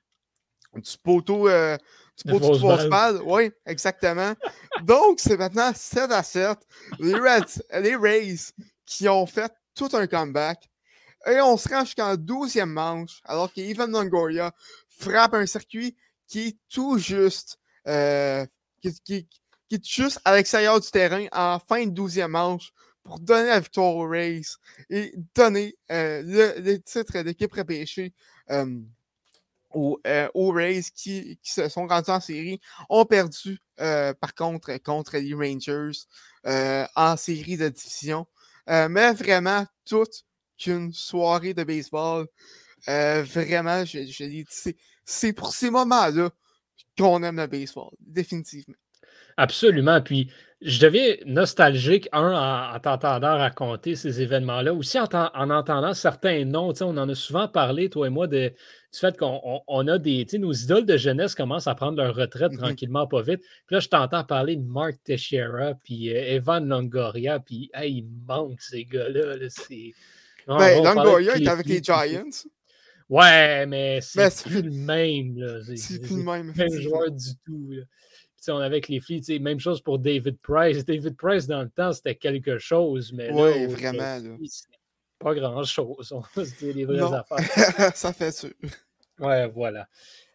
du 0.75 0.97
poteau, 1.03 1.49
du 1.49 2.31
poteau 2.31 2.55
de 2.55 2.59
fausse 2.59 2.87
balle. 2.89 3.21
Oui, 3.25 3.51
exactement. 3.67 4.35
Donc, 4.83 5.21
c'est 5.21 5.37
maintenant 5.37 5.73
7 5.75 6.11
à 6.11 6.23
7. 6.23 6.59
Les, 6.99 7.15
Reds, 7.15 7.63
les 7.81 7.97
Rays 7.97 8.53
qui 8.85 9.09
ont 9.09 9.27
fait 9.27 9.53
tout 9.75 9.89
un 9.93 10.07
comeback. 10.07 10.69
Et 11.27 11.41
on 11.41 11.57
se 11.57 11.69
rend 11.69 11.85
jusqu'en 11.85 12.15
12e 12.15 12.67
manche, 12.67 13.21
alors 13.25 13.53
qu'Ivan 13.53 13.87
Longoria 13.87 14.53
frappe 14.89 15.35
un 15.35 15.47
circuit 15.47 15.97
qui 16.27 16.49
est 16.49 16.59
tout 16.69 16.99
juste, 16.99 17.59
euh, 17.87 18.47
qui, 18.81 19.27
est 19.71 19.87
juste 19.87 20.21
à 20.25 20.35
l'extérieur 20.35 20.81
du 20.81 20.91
terrain 20.91 21.27
en 21.33 21.59
fin 21.59 21.85
de 21.87 21.91
12e 21.91 22.29
manche 22.29 22.73
pour 23.09 23.19
donner 23.21 23.49
la 23.49 23.61
victoire 23.61 23.95
aux 23.97 24.09
Rays 24.09 24.43
et 24.91 25.15
donner 25.35 25.75
euh, 25.91 26.23
le, 26.25 26.77
titre 26.77 27.23
d'équipe 27.23 27.53
repêchée 27.53 28.13
euh, 28.51 28.79
aux, 29.71 30.53
Rays 30.53 30.83
qui, 30.95 31.39
se 31.43 31.69
sont 31.69 31.87
rendus 31.87 32.11
en 32.11 32.21
série, 32.21 32.61
ont 32.89 33.05
perdu 33.05 33.59
par 33.77 34.35
contre 34.35 34.77
contre 34.79 35.17
les 35.17 35.35
Rangers 35.35 35.99
en 36.45 37.17
série 37.17 37.57
de 37.57 37.69
division. 37.69 38.27
mais 38.67 39.13
vraiment, 39.13 39.67
toutes 39.85 40.25
qu'une 40.59 40.93
soirée 40.93 41.55
de 41.55 41.65
baseball. 41.65 42.27
Euh, 42.89 43.23
vraiment, 43.23 43.85
je, 43.85 44.05
je 44.07 44.75
c'est 45.05 45.33
pour 45.33 45.55
ces 45.55 45.71
moments-là 45.71 46.31
qu'on 46.99 47.23
aime 47.23 47.37
le 47.37 47.47
baseball, 47.47 47.91
définitivement. 48.01 48.75
Absolument. 49.37 50.03
Puis, 50.03 50.31
je 50.61 50.81
deviens 50.81 51.15
nostalgique, 51.25 52.09
un, 52.13 52.33
en, 52.75 52.81
t'entendant 52.81 53.39
raconter 53.39 53.95
ces 53.95 54.21
événements-là, 54.23 54.75
aussi 54.75 54.99
en, 54.99 55.07
en, 55.13 55.51
entendant 55.51 55.95
certains 55.95 56.45
noms. 56.45 56.73
On 56.81 56.97
en 56.97 57.09
a 57.09 57.15
souvent 57.15 57.47
parlé, 57.47 57.89
toi 57.89 58.09
et 58.09 58.11
moi, 58.11 58.27
de, 58.27 58.49
du 58.49 58.99
fait 58.99 59.17
qu'on 59.17 59.89
a 59.89 59.99
des. 59.99 60.27
Nos 60.35 60.53
idoles 60.53 60.85
de 60.85 60.97
jeunesse 60.97 61.37
commencent 61.37 61.69
à 61.69 61.77
prendre 61.77 61.99
leur 61.99 62.15
retraite 62.15 62.53
mm-hmm. 62.53 62.59
tranquillement, 62.59 63.07
pas 63.07 63.23
vite. 63.23 63.41
Puis 63.67 63.75
là, 63.77 63.81
je 63.81 63.89
t'entends 63.89 64.25
parler 64.25 64.57
de 64.57 64.65
Mark 64.65 64.97
Teixeira, 65.05 65.75
puis 65.85 66.11
euh, 66.11 66.35
Evan 66.35 66.67
Longoria, 66.67 67.39
puis 67.39 67.71
hey, 67.75 67.99
il 67.99 68.09
manque 68.27 68.61
ces 68.61 68.85
gars-là. 68.85 69.37
Là, 69.37 69.47
c'est 69.49 69.93
ben, 70.49 70.83
Longoria 70.83 71.37
est 71.37 71.47
avec 71.47 71.67
les 71.67 71.83
Giants. 71.83 72.25
Ouais, 73.09 73.65
mais 73.67 74.01
c'est 74.01 74.45
plus 74.45 74.63
le 74.63 74.71
même. 74.71 75.37
C'est 75.77 76.01
plus 76.01 76.17
le 76.17 76.25
même. 76.25 76.53
même 76.55 76.81
joueur 76.81 77.11
du 77.11 77.37
tout. 77.47 77.71
Là. 77.71 77.83
On 78.47 78.59
avec 78.59 78.89
les 78.89 79.01
Fleets, 79.01 79.39
même 79.41 79.59
chose 79.59 79.81
pour 79.81 79.99
David 79.99 80.39
Price. 80.41 80.85
David 80.85 81.17
Price, 81.17 81.47
dans 81.47 81.63
le 81.63 81.71
temps, 81.71 81.93
c'était 81.93 82.15
quelque 82.15 82.59
chose, 82.59 83.13
mais 83.13 83.31
Oui, 83.33 83.67
vraiment. 83.67 83.99
Là. 83.99 84.21
Pas 85.19 85.35
grand-chose. 85.35 86.13
On 86.13 86.21
va 86.21 86.45
se 86.45 86.59
dire 86.59 86.75
les 86.75 86.85
vraies 86.85 87.13
affaires. 87.13 87.93
ça 87.97 88.13
fait 88.13 88.31
sûr. 88.31 88.53
Ouais, 89.19 89.49
voilà. 89.49 89.89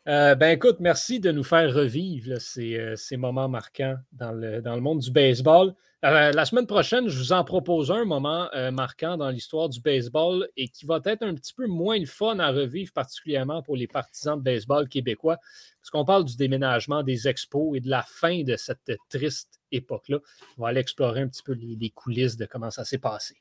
Euh, 0.07 0.36
ben 0.36 0.50
écoute, 0.50 0.77
merci 0.79 1.19
de 1.19 1.31
nous 1.31 1.43
faire 1.43 1.74
revivre 1.74 2.39
ces, 2.41 2.93
ces, 2.98 3.15
moments 3.15 3.48
marquants 3.48 3.95
dans 4.12 4.33
le, 4.33 4.62
dans 4.62 4.75
le 4.75 4.81
monde 4.81 5.00
du 5.00 5.12
baseball. 5.12 5.74
Euh, 6.03 6.33
la 6.33 6.43
semaine 6.43 6.67
prochaine, 6.67 7.07
je 7.07 7.17
vous 7.17 7.31
en 7.31 7.45
propose 7.45 7.89
un 7.89 8.03
moment 8.03 8.50
euh, 8.53 8.72
marquant 8.72 9.15
dans 9.15 9.29
l'histoire 9.29 9.69
du 9.69 9.79
baseball 9.79 10.50
et 10.57 10.67
qui 10.67 10.86
va 10.86 11.00
être 11.05 11.24
un 11.24 11.33
petit 11.33 11.53
peu 11.53 11.65
moins 11.65 11.98
le 11.98 12.05
fun 12.05 12.39
à 12.39 12.51
revivre, 12.51 12.91
particulièrement 12.91 13.63
pour 13.63 13.77
les 13.77 13.88
partisans 13.88 14.38
de 14.38 14.43
baseball 14.43 14.89
québécois, 14.89 15.38
parce 15.79 15.89
qu'on 15.91 16.03
parle 16.03 16.25
du 16.25 16.36
déménagement 16.36 17.03
des 17.03 17.29
expos 17.29 17.77
et 17.77 17.79
de 17.79 17.89
la 17.89 18.03
fin 18.03 18.43
de 18.43 18.57
cette 18.57 18.91
triste 19.10 19.62
époque-là. 19.72 20.17
On 20.57 20.63
va 20.63 20.69
aller 20.69 20.81
explorer 20.81 21.22
un 21.22 21.29
petit 21.29 21.43
peu 21.43 21.53
les, 21.53 21.89
coulisses 21.91 22.36
de 22.36 22.45
comment 22.45 22.69
ça 22.69 22.83
s'est 22.83 22.98
passé. 22.98 23.38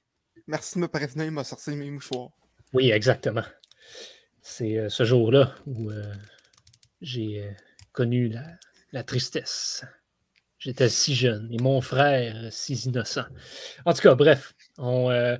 Merci 0.46 0.76
de 0.76 0.82
me 0.82 0.88
prévenir, 0.88 1.24
il 1.24 1.32
m'a 1.32 1.42
sorti 1.42 1.72
mes 1.72 1.90
mouchoirs. 1.90 2.30
Oui, 2.72 2.92
exactement. 2.92 3.44
C'est 4.40 4.78
euh, 4.78 4.88
ce 4.88 5.02
jour-là 5.02 5.52
où 5.66 5.90
j'ai 7.02 7.50
connu 7.92 8.32
la 8.92 9.04
tristesse. 9.04 9.84
J'étais 10.62 10.88
si 10.88 11.12
jeune 11.16 11.48
et 11.50 11.60
mon 11.60 11.80
frère 11.80 12.36
si 12.52 12.74
innocent. 12.74 13.24
En 13.84 13.92
tout 13.92 14.00
cas, 14.00 14.14
bref, 14.14 14.54
on, 14.78 15.10
euh, 15.10 15.36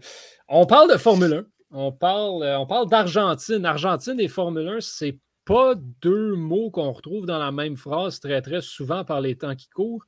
parle 0.69 0.92
de 0.92 0.97
Formule 0.99 1.33
1. 1.33 1.47
On 1.71 1.92
parle, 1.92 2.42
euh, 2.42 2.59
on 2.59 2.66
parle 2.66 2.88
d'Argentine. 2.88 3.64
Argentine 3.64 4.19
et 4.19 4.26
Formule 4.26 4.66
1, 4.66 4.81
c'est 4.81 5.16
pas 5.45 5.75
deux 5.76 6.35
mots 6.35 6.73
qu'on 6.73 6.90
retrouve 6.90 7.25
dans 7.25 7.38
la 7.38 7.52
même 7.52 7.76
phrase 7.76 8.19
très, 8.19 8.42
très 8.42 8.62
souvent 8.62 9.04
par 9.04 9.21
les 9.21 9.37
temps 9.37 9.54
qui 9.54 9.69
courent. 9.69 10.04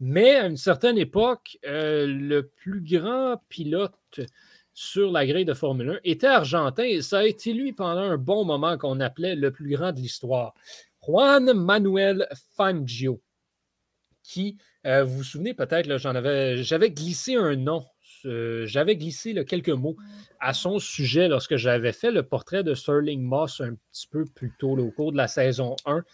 Mais 0.00 0.36
à 0.36 0.46
une 0.46 0.58
certaine 0.58 0.98
époque, 0.98 1.58
euh, 1.66 2.06
le 2.06 2.48
plus 2.48 2.82
grand 2.82 3.40
pilote 3.48 4.20
sur 4.74 5.10
la 5.10 5.26
grille 5.26 5.46
de 5.46 5.54
Formule 5.54 5.90
1 5.90 5.98
était 6.04 6.26
argentin 6.26 6.84
et 6.84 7.00
ça 7.00 7.20
a 7.20 7.24
été 7.24 7.54
lui 7.54 7.72
pendant 7.72 8.02
un 8.02 8.18
bon 8.18 8.44
moment 8.44 8.76
qu'on 8.76 9.00
appelait 9.00 9.34
le 9.34 9.50
plus 9.50 9.70
grand 9.74 9.92
de 9.92 9.98
l'histoire. 9.98 10.52
Juan 11.00 11.52
Manuel 11.52 12.28
Fangio 12.56 13.20
qui, 14.28 14.58
euh, 14.86 15.04
vous 15.04 15.18
vous 15.18 15.24
souvenez 15.24 15.54
peut-être, 15.54 15.96
j'en 15.96 16.14
avais, 16.14 16.62
j'avais 16.62 16.90
glissé 16.90 17.36
un 17.36 17.56
nom, 17.56 17.84
j'avais 18.22 18.96
glissé 18.96 19.34
quelques 19.46 19.70
mots 19.70 19.96
à 20.38 20.52
son 20.52 20.78
sujet 20.78 21.28
lorsque 21.28 21.56
j'avais 21.56 21.92
fait 21.92 22.10
le 22.10 22.22
portrait 22.22 22.62
de 22.62 22.74
Sterling 22.74 23.22
Moss 23.22 23.60
un 23.60 23.74
petit 23.74 24.06
peu 24.06 24.26
plus 24.26 24.52
tôt 24.58 24.76
au 24.76 24.90
cours 24.90 25.12
de 25.12 25.16
la 25.16 25.28
saison 25.28 25.76
1. 25.86 26.04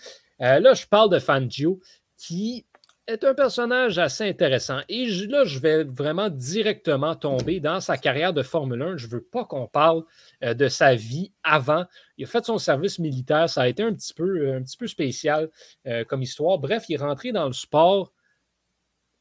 Euh, 0.41 0.61
là, 0.61 0.75
je 0.75 0.87
parle 0.87 1.11
de 1.11 1.19
Fangio, 1.19 1.81
qui 2.17 2.67
est 3.07 3.25
un 3.25 3.35
personnage 3.35 3.99
assez 3.99 4.29
intéressant. 4.29 4.81
Et 4.89 5.07
là, 5.27 5.45
je 5.45 5.59
vais 5.59 5.85
vraiment 5.85 6.31
directement 6.31 7.15
tomber 7.15 7.61
dans 7.61 7.81
sa 7.81 7.99
carrière 7.99 8.33
de 8.33 8.43
Formule 8.43 8.81
1. 8.81 8.97
Je 8.97 9.07
ne 9.07 9.13
veux 9.13 9.23
pas 9.23 9.45
qu'on 9.45 9.67
parle 9.67 10.05
euh, 10.43 10.55
de 10.55 10.69
sa 10.69 10.95
vie 10.95 11.33
avant. 11.43 11.85
Il 12.17 12.25
a 12.25 12.27
fait 12.27 12.45
son 12.45 12.59
service 12.59 12.99
militaire. 12.99 13.49
Ça 13.51 13.63
a 13.63 13.69
été 13.69 13.83
un 13.83 13.93
petit 13.93 14.15
peu, 14.15 14.55
un 14.55 14.63
petit 14.63 14.77
peu 14.77 14.87
spécial 14.87 15.51
euh, 15.87 16.05
comme 16.05 16.23
histoire. 16.23 16.59
Bref, 16.59 16.85
il 16.89 16.95
est 16.95 16.99
rentré 16.99 17.33
dans 17.33 17.47
le 17.47 17.53
sport 17.53 18.13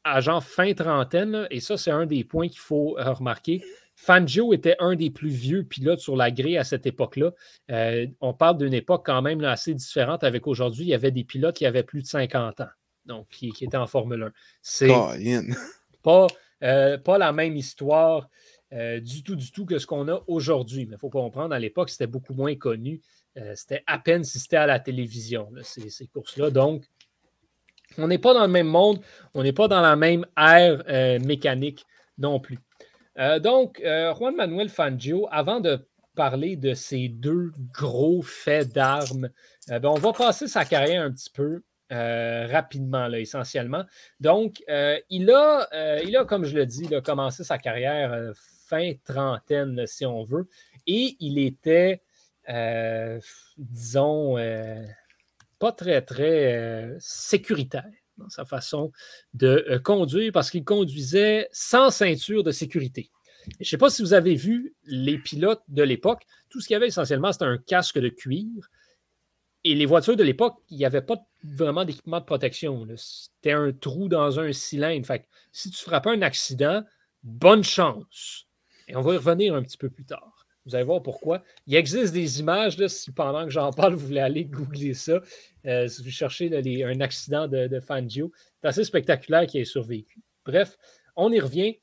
à 0.04 0.20
genre 0.20 0.44
fin 0.44 0.72
trentaine. 0.74 1.46
et 1.50 1.60
ça, 1.60 1.76
c'est 1.76 1.90
un 1.90 2.06
des 2.06 2.24
points 2.24 2.48
qu'il 2.48 2.58
faut 2.58 2.98
euh, 2.98 3.12
remarquer. 3.12 3.62
Fangio 3.96 4.52
était 4.52 4.76
un 4.80 4.96
des 4.96 5.10
plus 5.10 5.28
vieux 5.28 5.62
pilotes 5.62 6.00
sur 6.00 6.16
la 6.16 6.30
grille 6.30 6.58
à 6.58 6.64
cette 6.64 6.84
époque-là. 6.84 7.32
on 8.20 8.34
parle 8.34 8.58
d'une 8.58 8.74
époque 8.74 9.06
quand 9.06 9.22
même 9.22 9.44
assez 9.44 9.72
différente 9.72 10.24
avec 10.24 10.46
aujourd'hui. 10.46 10.84
Il 10.84 10.88
y 10.88 10.94
avait 10.94 11.12
des 11.12 11.22
pilotes 11.24 11.56
qui 11.56 11.64
avaient 11.64 11.84
plus 11.84 12.02
de 12.02 12.06
50 12.06 12.60
ans 12.62 12.68
donc 13.06 13.28
qui, 13.28 13.52
était 13.60 13.76
en 13.76 13.86
Formule 13.86 14.24
1. 14.24 14.32
C'est 14.62 14.88
pas, 16.02 16.26
euh, 16.62 16.98
pas 16.98 17.18
la 17.18 17.32
même 17.32 17.56
histoire 17.56 18.28
euh, 18.72 19.00
du 19.00 19.22
tout, 19.22 19.36
du 19.36 19.50
tout 19.50 19.64
que 19.64 19.78
ce 19.78 19.86
qu'on 19.86 20.08
a 20.08 20.22
aujourd'hui. 20.26 20.86
Mais 20.86 20.96
il 20.96 20.98
faut 20.98 21.10
comprendre, 21.10 21.54
à 21.54 21.58
l'époque, 21.58 21.90
c'était 21.90 22.06
beaucoup 22.06 22.34
moins 22.34 22.54
connu. 22.54 23.00
Euh, 23.36 23.52
c'était 23.56 23.82
à 23.86 23.98
peine 23.98 24.22
si 24.22 24.38
c'était 24.38 24.56
à 24.56 24.66
la 24.66 24.78
télévision, 24.78 25.50
ces, 25.62 26.06
courses-là. 26.06 26.50
Donc, 26.50 26.84
on 27.98 28.08
n'est 28.08 28.18
pas 28.18 28.34
dans 28.34 28.46
le 28.46 28.52
même 28.52 28.66
monde, 28.66 29.00
on 29.34 29.42
n'est 29.42 29.52
pas 29.52 29.68
dans 29.68 29.80
la 29.80 29.96
même 29.96 30.26
ère 30.36 31.20
mécanique 31.20 31.84
non 32.18 32.40
plus. 32.40 32.58
donc, 33.40 33.80
Juan 33.82 34.34
Manuel 34.34 34.68
Fangio, 34.68 35.28
avant 35.30 35.60
de 35.60 35.86
parler 36.16 36.56
de 36.56 36.74
ces 36.74 37.08
deux 37.08 37.52
gros 37.72 38.22
faits 38.22 38.72
d'armes, 38.72 39.30
ben, 39.68 39.84
on 39.84 39.94
va 39.94 40.12
passer 40.12 40.48
sa 40.48 40.64
carrière 40.64 41.02
un 41.02 41.12
petit 41.12 41.30
peu 41.30 41.62
euh, 41.92 42.46
rapidement, 42.50 43.08
là, 43.08 43.20
essentiellement. 43.20 43.84
Donc, 44.18 44.62
euh, 44.70 44.98
il, 45.10 45.30
a, 45.30 45.68
euh, 45.74 46.00
il 46.04 46.16
a, 46.16 46.24
comme 46.24 46.44
je 46.44 46.54
le 46.54 46.64
dis, 46.64 46.94
a 46.94 47.02
commencé 47.02 47.44
sa 47.44 47.58
carrière 47.58 48.32
fin 48.66 48.92
trentaine, 49.04 49.86
si 49.86 50.06
on 50.06 50.22
veut, 50.22 50.48
et 50.86 51.16
il 51.20 51.38
était, 51.38 52.02
disons, 53.58 54.36
pas 55.58 55.72
très, 55.72 56.00
très 56.00 56.96
sécuritaire 56.98 57.84
dans 58.16 58.30
sa 58.30 58.44
façon 58.44 58.90
de 59.34 59.78
conduire 59.84 60.32
parce 60.32 60.50
qu'il 60.50 60.64
conduisait 60.64 61.48
sans 61.52 61.90
ceinture 61.90 62.42
de 62.44 62.52
sécurité. 62.52 63.10
Je 63.46 63.54
ne 63.60 63.64
sais 63.64 63.78
pas 63.78 63.90
si 63.90 64.00
vous 64.00 64.14
avez 64.14 64.36
vu 64.36 64.74
les 64.84 65.18
pilotes 65.18 65.62
de 65.68 65.82
l'époque. 65.82 66.22
Tout 66.48 66.60
ce 66.60 66.66
qu'il 66.66 66.74
y 66.74 66.76
avait 66.76 66.86
essentiellement, 66.86 67.32
c'était 67.32 67.44
un 67.44 67.58
casque 67.58 67.98
de 67.98 68.08
cuir 68.08 68.70
et 69.64 69.74
les 69.74 69.86
voitures 69.86 70.16
de 70.16 70.22
l'époque, 70.22 70.56
il 70.70 70.76
n'y 70.76 70.84
avait 70.84 71.02
pas 71.02 71.26
vraiment 71.42 71.84
d'équipement 71.84 72.20
de 72.20 72.24
protection. 72.24 72.86
C'était 72.96 73.52
un 73.52 73.72
trou 73.72 74.08
dans 74.08 74.38
un 74.38 74.52
cylindre. 74.52 75.06
Fait 75.06 75.26
si 75.52 75.70
tu 75.70 75.82
frappais 75.82 76.10
un 76.10 76.22
accident, 76.22 76.82
bonne 77.22 77.64
chance. 77.64 78.46
Et 78.88 78.94
on 78.94 79.00
va 79.00 79.14
y 79.14 79.16
revenir 79.16 79.54
un 79.54 79.62
petit 79.62 79.78
peu 79.78 79.88
plus 79.88 80.04
tard. 80.04 80.46
Vous 80.66 80.74
allez 80.74 80.84
voir 80.84 81.02
pourquoi. 81.02 81.42
Il 81.66 81.74
existe 81.74 82.12
des 82.12 82.40
images, 82.40 82.78
là, 82.78 82.88
si 82.88 83.10
pendant 83.12 83.44
que 83.44 83.50
j'en 83.50 83.70
parle, 83.70 83.94
vous 83.94 84.06
voulez 84.06 84.20
aller 84.20 84.44
googler 84.44 84.94
ça, 84.94 85.20
euh, 85.66 85.88
si 85.88 86.02
vous 86.02 86.10
cherchez 86.10 86.50
un 86.84 87.00
accident 87.00 87.48
de, 87.48 87.80
Fangio, 87.80 88.32
c'est 88.60 88.68
assez 88.68 88.84
spectaculaire 88.84 89.46
qui 89.46 89.58
ait 89.58 89.64
survécu. 89.64 90.20
Bref, 90.44 90.76
on 91.16 91.32
y 91.32 91.40
revient. 91.40 91.78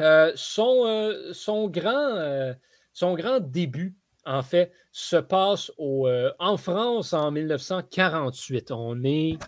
Euh, 0.00 0.32
euh, 0.32 1.32
son, 1.34 1.68
grand, 1.68 2.54
son 2.94 3.14
grand 3.14 3.40
début 3.40 3.99
en 4.26 4.42
fait, 4.42 4.72
se 4.92 5.16
passe 5.16 5.72
au, 5.78 6.06
euh, 6.08 6.32
en 6.38 6.56
France 6.56 7.12
en 7.12 7.30
1948. 7.30 8.70
On 8.70 9.02
est 9.04 9.38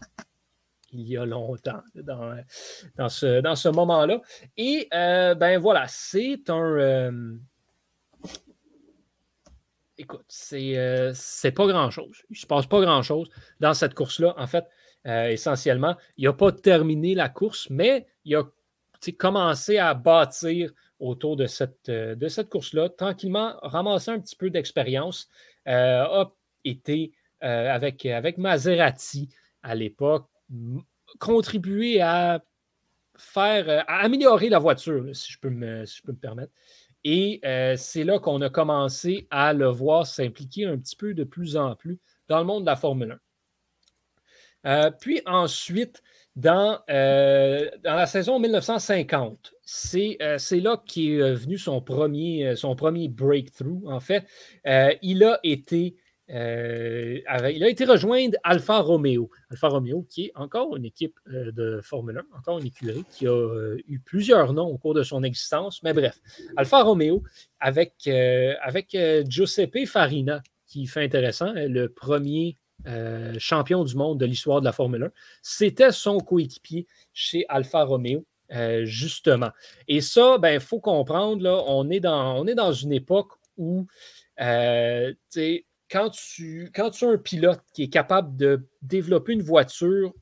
il 0.95 1.09
y 1.09 1.17
a 1.17 1.25
longtemps 1.25 1.83
dans, 1.95 3.09
ce 3.09 3.69
moment-là. 3.71 4.21
Et 4.59 4.89
euh, 4.93 5.35
ben 5.35 5.59
voilà, 5.59 5.87
c'est 5.89 6.51
un. 6.51 6.79
Euh, 6.79 7.35
écoute, 9.97 10.27
c'est, 10.29 11.13
c'est 11.15 11.53
pas 11.53 11.67
grand-chose. 11.67 12.23
Il 12.29 12.35
ne 12.35 12.39
se 12.39 12.47
passe 12.47 12.67
pas 12.67 12.81
grand-chose 12.83 13.31
dans 13.59 13.73
cette 13.73 13.95
course-là. 13.95 14.35
En 14.37 14.47
fait, 14.47 14.67
essentiellement, 15.07 15.97
il 16.19 16.25
n'a 16.25 16.35
pas 16.35 16.53
terminé 16.53 17.15
la 17.15 17.31
course, 17.31 17.69
mais 17.71 18.07
il 18.27 18.37
a 18.37 18.45
commencé 19.19 19.79
à 19.79 19.95
bâtir 19.95 20.73
autour 21.03 21.37
de 21.37 21.47
cette, 21.47 21.88
euh, 21.88 22.15
de 22.15 22.29
cette 22.29 22.49
course-là, 22.49 22.88
tranquillement 22.88 23.57
ramasser 23.62 24.12
un 24.12 24.21
petit 24.21 24.37
peu 24.37 24.51
d'expérience, 24.51 25.29
euh, 25.67 26.05
a 26.05 26.33
été 26.65 27.12
euh, 27.43 27.71
avec, 27.71 28.07
avec 28.07 28.38
Maserati 28.38 29.29
à 29.65 29.75
l'époque, 29.75 30.29
contribué 31.19 32.01
à 32.01 32.43
faire, 33.17 33.85
améliorer 33.88 34.49
la 34.49 34.61
voiture, 34.61 35.05
si, 35.15 35.33
je 35.33 35.38
peux 35.41 35.51
me, 35.51 35.85
je 35.85 36.03
peux 36.03 36.12
me 36.12 36.19
permettre. 36.19 36.53
Et 37.05 37.41
c'est 37.77 38.05
là 38.05 38.21
qu'on 38.21 38.41
a 38.43 38.49
commencé 38.49 39.27
à 39.31 39.53
le 39.53 39.67
voir 39.67 40.07
s'impliquer 40.07 40.67
un 40.67 40.79
petit 40.79 40.95
peu 40.95 41.15
de 41.15 41.25
plus 41.25 41.57
en 41.57 41.75
plus 41.75 41.99
dans 42.29 42.38
le 42.38 42.45
monde 42.45 42.62
de 42.62 42.67
la 42.67 42.77
Formule 42.77 43.19
1. 44.62 44.93
puis 44.93 45.21
ensuite, 45.27 46.03
dans, 46.37 46.81
dans 46.88 47.95
la 47.95 48.07
saison 48.07 48.38
1950, 48.38 49.53
euh, 49.95 50.38
c'est 50.38 50.61
là 50.61 50.83
qu'est 50.87 51.21
euh, 51.21 51.35
venu 51.35 51.57
son 51.57 51.81
premier, 51.81 52.47
euh, 52.47 52.57
son 52.57 52.75
premier 52.77 53.09
breakthrough, 53.09 53.87
en 53.87 54.01
fait. 54.01 54.27
il, 55.03 55.25
a 55.25 55.38
été, 55.42 55.97
il 56.29 56.35
a 57.27 57.68
été 57.68 57.85
Alfa 58.42 58.81
Romeo. 58.81 59.31
Alfa 59.51 59.68
Romeo, 59.68 60.07
qui 60.09 60.27
est 60.27 60.33
encore 60.35 60.77
une 60.77 60.85
équipe 60.85 61.18
de 61.27 61.81
Formule 61.83 62.18
1, 62.33 62.38
encore 62.38 62.59
une 62.59 62.66
écurie, 62.66 63.05
qui 63.11 63.27
a 63.27 63.77
eu 63.87 63.99
plusieurs 64.01 64.53
noms 64.53 64.66
au 64.66 64.79
cours 64.79 64.95
de 64.95 65.03
son 65.03 65.23
existence. 65.23 65.83
Mais 65.83 65.92
bref, 65.92 66.18
Alfa 66.57 66.83
Romeo 66.83 67.23
avec, 67.61 68.07
avec 68.07 68.97
Giuseppe 69.29 69.87
Farina, 69.87 70.42
qui 70.66 70.87
fait 70.87 71.05
intéressant, 71.05 71.49
hein, 71.55 71.68
le 71.68 71.88
premier 71.88 72.57
champion 73.38 73.85
du 73.85 73.97
monde 73.97 74.18
de 74.18 74.27
l'histoire 74.27 74.61
de 74.61 74.66
la 74.66 74.73
Formule 74.73 75.05
1. 75.05 75.11
C'était 75.42 75.92
son 75.92 76.18
coéquipier 76.18 76.87
chez 77.12 77.45
Alfa 77.49 77.85
Romeo. 77.85 78.25
Euh, 78.53 78.85
justement. 78.85 79.51
Et 79.88 80.03
ça, 80.03 80.35
il 80.37 80.40
ben, 80.40 80.61
faut 80.61 80.81
comprendre, 80.81 81.64
on, 81.68 81.88
est 81.88 82.01
dans, 82.01 82.73
une 82.73 82.92
époque 82.92 83.33
où 83.57 83.87
euh, 84.40 85.14
quand, 85.90 86.11
tu, 86.11 86.71
quand 86.75 86.90
tu 86.90 87.07
as 87.07 87.09
un 87.09 87.16
pilote 87.16 87.62
qui 87.73 87.85
est 87.85 87.88
capable 87.88 88.37
de 88.37 88.68
développer 88.83 89.33
une 89.33 89.42
voiture 89.42 90.12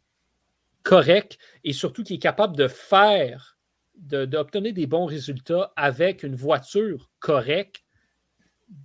correcte 0.85 1.39
et 1.65 1.73
surtout 1.73 2.05
qui 2.05 2.15
est 2.15 2.19
capable 2.19 2.57
de 2.57 2.69
faire, 2.69 3.59
d'obtenir 3.97 4.75
des 4.75 4.87
bons 4.87 5.07
résultats 5.07 5.73
avec 5.75 6.23
une 6.23 6.37
voiture 6.37 7.11
correcte, 7.19 7.83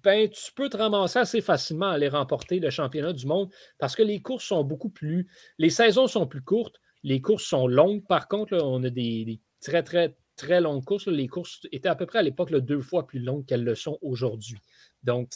ben, 0.03 0.29
tu 0.29 0.51
peux 0.53 0.69
te 0.69 0.77
ramasser 0.77 1.19
assez 1.19 1.41
facilement 1.41 1.87
à 1.87 1.93
aller 1.93 2.07
remporter 2.07 2.59
le 2.59 2.69
championnat 2.69 3.13
du 3.13 3.27
monde 3.27 3.49
parce 3.77 3.95
que 3.95 4.03
les 4.03 4.21
courses 4.21 4.45
sont 4.45 4.63
beaucoup 4.63 4.89
plus. 4.89 5.27
Les 5.57 5.69
saisons 5.69 6.07
sont 6.07 6.25
plus 6.25 6.41
courtes, 6.41 6.81
les 7.03 7.21
courses 7.21 7.45
sont 7.45 7.67
longues. 7.67 8.05
Par 8.07 8.27
contre, 8.27 8.57
on 8.61 8.83
a 8.83 8.89
des, 8.89 9.39
très, 9.61 9.83
très, 9.83 10.17
très 10.35 10.59
longues 10.59 10.83
courses. 10.83 11.07
Les 11.07 11.27
courses 11.27 11.61
étaient 11.71 11.89
à 11.89 11.95
peu 11.95 12.07
près 12.07 12.19
à 12.19 12.23
l'époque 12.23 12.51
deux 12.51 12.81
fois 12.81 13.05
plus 13.05 13.19
longues 13.19 13.45
qu'elles 13.45 13.63
le 13.63 13.75
sont 13.75 13.99
aujourd'hui. 14.01 14.57
Donc. 15.03 15.29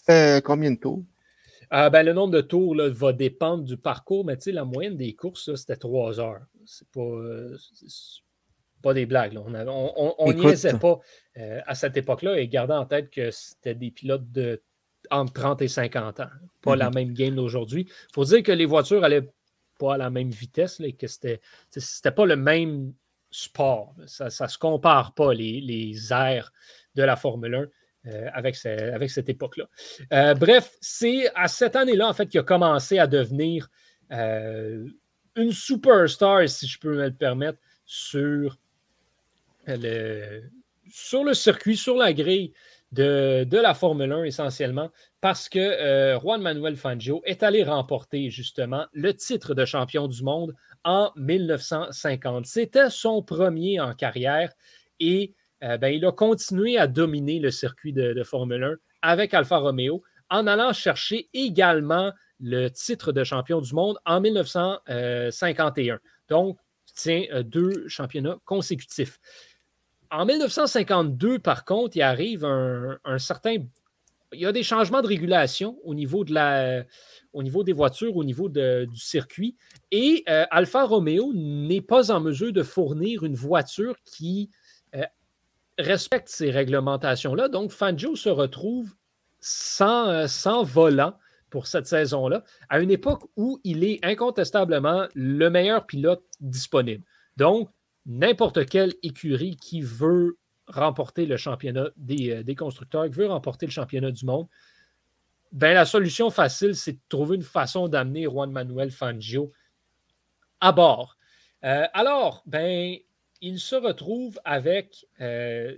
combien 0.43 0.71
de 0.71 0.79
tours? 0.79 1.03
Ah, 1.71 1.91
ben, 1.91 2.01
le 2.01 2.13
nombre 2.13 2.33
de 2.33 2.41
tours 2.41 2.75
va 2.75 3.13
dépendre 3.13 3.63
du 3.63 3.77
parcours, 3.77 4.25
mais 4.25 4.37
la 4.47 4.65
moyenne 4.65 4.97
des 4.97 5.13
courses, 5.13 5.53
c'était 5.53 5.75
trois 5.75 6.19
heures. 6.19 6.41
C'est 6.65 6.87
pas, 6.89 7.01
euh, 7.01 7.55
pas 8.81 8.93
des 8.93 9.05
blagues. 9.05 9.37
On 9.37 9.49
n'y 9.51 9.57
On 9.67 10.79
pas 10.79 10.99
euh, 11.37 11.61
à 11.65 11.75
cette 11.75 11.97
époque-là 11.97 12.39
et 12.39 12.47
gardant 12.47 12.79
en 12.79 12.85
tête 12.85 13.09
que 13.09 13.31
c'était 13.31 13.75
des 13.75 13.91
pilotes 13.91 14.31
de 14.31 14.61
entre 15.11 15.33
30 15.33 15.61
et 15.61 15.67
50 15.67 16.19
ans. 16.19 16.27
Pas 16.61 16.75
la 16.75 16.89
mm-hmm. 16.89 16.93
même 16.93 17.13
game 17.13 17.35
d'aujourd'hui. 17.35 17.87
Il 17.87 18.13
faut 18.13 18.25
dire 18.25 18.43
que 18.43 18.51
les 18.51 18.65
voitures 18.65 19.03
allaient 19.03 19.29
pas 19.77 19.95
à 19.95 19.97
la 19.97 20.09
même 20.09 20.29
vitesse 20.29 20.79
et 20.81 20.93
que 20.93 21.07
c'était 21.07 21.39
c'était 21.69 22.11
pas 22.11 22.25
le 22.25 22.35
même 22.35 22.93
sport. 23.31 23.95
Ça 24.07 24.25
ne 24.25 24.29
se 24.47 24.57
compare 24.57 25.13
pas, 25.13 25.33
les, 25.33 25.61
les 25.61 26.11
airs 26.11 26.51
de 26.95 27.03
la 27.03 27.15
Formule 27.15 27.55
1. 27.55 27.67
Euh, 28.07 28.29
avec, 28.33 28.55
avec, 28.65 29.11
cette 29.11 29.27
époque-là. 29.27 29.65
Euh, 30.13 30.33
bref, 30.33 30.71
c'est 30.79 31.29
à 31.35 31.49
cette 31.49 31.75
année-là, 31.75 32.07
en 32.07 32.13
fait, 32.13 32.27
qu'il 32.27 32.39
a 32.39 32.43
commencé 32.43 32.97
à 32.97 33.07
devenir 33.07 33.69
une 35.35 35.51
superstar, 35.51 36.47
si 36.47 36.65
je 36.65 36.79
peux 36.79 36.95
me 36.95 37.07
le 37.07 37.13
permettre, 37.13 37.59
sur 37.85 38.57
sur 40.91 41.23
le 41.23 41.33
circuit, 41.33 41.77
sur 41.77 41.95
la 41.95 42.13
grille 42.13 42.53
de, 42.91 43.47
la 43.51 43.73
Formule 43.73 44.11
1 44.11 44.23
essentiellement, 44.23 44.89
parce 45.21 45.47
que 45.49 45.59
euh, 45.59 46.19
Juan 46.19 46.41
Manuel 46.41 46.75
Fangio 46.75 47.21
est 47.25 47.43
allé 47.43 47.63
remporter 47.63 48.29
justement 48.29 48.85
le 48.93 49.13
titre 49.13 49.53
de 49.53 49.65
champion 49.65 50.07
du 50.07 50.23
monde 50.23 50.55
en 50.83 51.11
1950. 51.15 52.45
C'était 52.45 52.89
son 52.89 53.21
premier 53.21 53.79
en 53.79 53.93
carrière 53.93 54.51
et 54.99 55.33
euh, 55.63 55.77
ben, 55.77 55.93
il 55.93 56.05
a 56.05 56.11
continué 56.11 56.77
à 56.77 56.87
dominer 56.87 57.39
le 57.39 57.51
circuit 57.51 57.93
de, 57.93 58.13
de, 58.13 58.23
Formule 58.23 58.63
1 58.63 58.75
avec 59.01 59.33
Alfa 59.33 59.57
Romeo 59.57 60.01
en 60.29 60.47
allant 60.47 60.73
chercher 60.73 61.29
également 61.33 62.11
le 62.39 62.69
titre 62.69 63.11
de 63.11 63.23
champion 63.23 63.61
du 63.61 63.73
monde 63.73 63.97
en 64.05 64.21
1951. 64.21 65.99
Donc, 66.29 66.57
tient 66.99 67.25
euh, 67.31 67.43
deux 67.43 67.87
championnats 67.87 68.37
consécutifs. 68.45 69.19
En 70.11 70.25
1952, 70.25 71.39
par 71.39 71.65
contre, 71.65 71.95
il 71.97 72.01
arrive 72.01 72.43
un, 72.43 73.19
certain. 73.19 73.57
Il 74.31 74.39
y 74.39 74.45
a 74.45 74.51
des 74.51 74.63
changements 74.63 75.01
de 75.01 75.07
régulation 75.07 75.77
au 75.83 75.93
niveau, 75.93 76.23
des 76.23 77.73
voitures, 77.73 78.15
au 78.15 78.23
niveau 78.23 78.49
du 78.49 78.97
circuit. 78.97 79.55
Et 79.91 80.23
euh, 80.27 80.45
Alfa 80.49 80.85
Romeo 80.85 81.31
n'est 81.33 81.81
pas 81.81 82.11
en 82.11 82.19
mesure 82.19 82.51
de 82.51 82.63
fournir 82.63 83.23
une 83.23 83.35
voiture 83.35 83.95
qui 84.03 84.49
euh, 84.95 85.03
respecte 85.77 86.29
ces 86.29 86.49
réglementations-là. 86.49 87.47
Donc, 87.47 87.71
Fangio 87.71 88.15
se 88.15 88.29
retrouve 88.29 88.95
sans, 89.39 90.07
euh, 90.09 90.27
sans 90.27 90.63
volant 90.63 91.13
pour 91.51 91.67
cette 91.67 91.87
saison-là, 91.87 92.43
à 92.69 92.79
une 92.79 92.91
époque 92.91 93.23
où 93.35 93.59
il 93.63 93.83
est 93.83 93.99
incontestablement 94.03 95.07
le 95.15 95.49
meilleur 95.49 95.85
pilote 95.85 96.23
disponible. 96.39 97.03
Donc, 97.37 97.69
n'importe 98.05 98.65
quelle 98.65 98.93
écurie 99.03 99.55
qui 99.55 99.81
veut 99.81 100.37
remporter 100.69 101.25
le 101.25 101.37
championnat 101.37 101.89
euh, 102.09 102.43
des, 102.43 102.55
constructeurs, 102.55 103.05
qui 103.05 103.11
veut 103.11 103.27
remporter 103.27 103.65
le 103.65 103.71
championnat 103.71 104.11
du 104.11 104.25
monde, 104.25 104.47
ben, 105.51 105.73
la 105.73 105.85
solution 105.85 106.29
facile, 106.29 106.75
c'est 106.75 106.93
de 106.93 106.99
trouver 107.09 107.35
une 107.35 107.43
façon 107.43 107.87
d'amener 107.87 108.25
Juan 108.25 108.51
Manuel 108.51 108.91
Fangio 108.91 109.51
à 110.61 110.71
bord. 110.71 111.17
Euh, 111.63 111.85
alors, 111.93 112.43
ben, 112.45 112.97
il 113.41 113.59
se 113.59 113.75
retrouve 113.75 114.39
avec, 114.45 115.07
euh, 115.21 115.75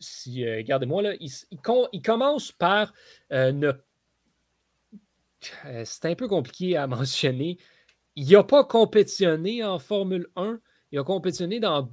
si, 0.00 0.44
regardez-moi 0.44 1.02
là, 1.02 1.12
il, 1.20 2.02
commence 2.02 2.52
par 2.52 2.92
ne. 3.30 3.72
C'est 5.84 6.06
un 6.06 6.14
peu 6.16 6.26
compliqué 6.26 6.76
à 6.76 6.86
mentionner. 6.88 7.58
Il 8.16 8.28
n'a 8.28 8.42
pas 8.42 8.64
compétitionné 8.64 9.62
en 9.62 9.78
Formule 9.78 10.26
1 10.34 10.58
il 10.96 10.98
a 10.98 11.04
compétitionné 11.04 11.60
dans 11.60 11.90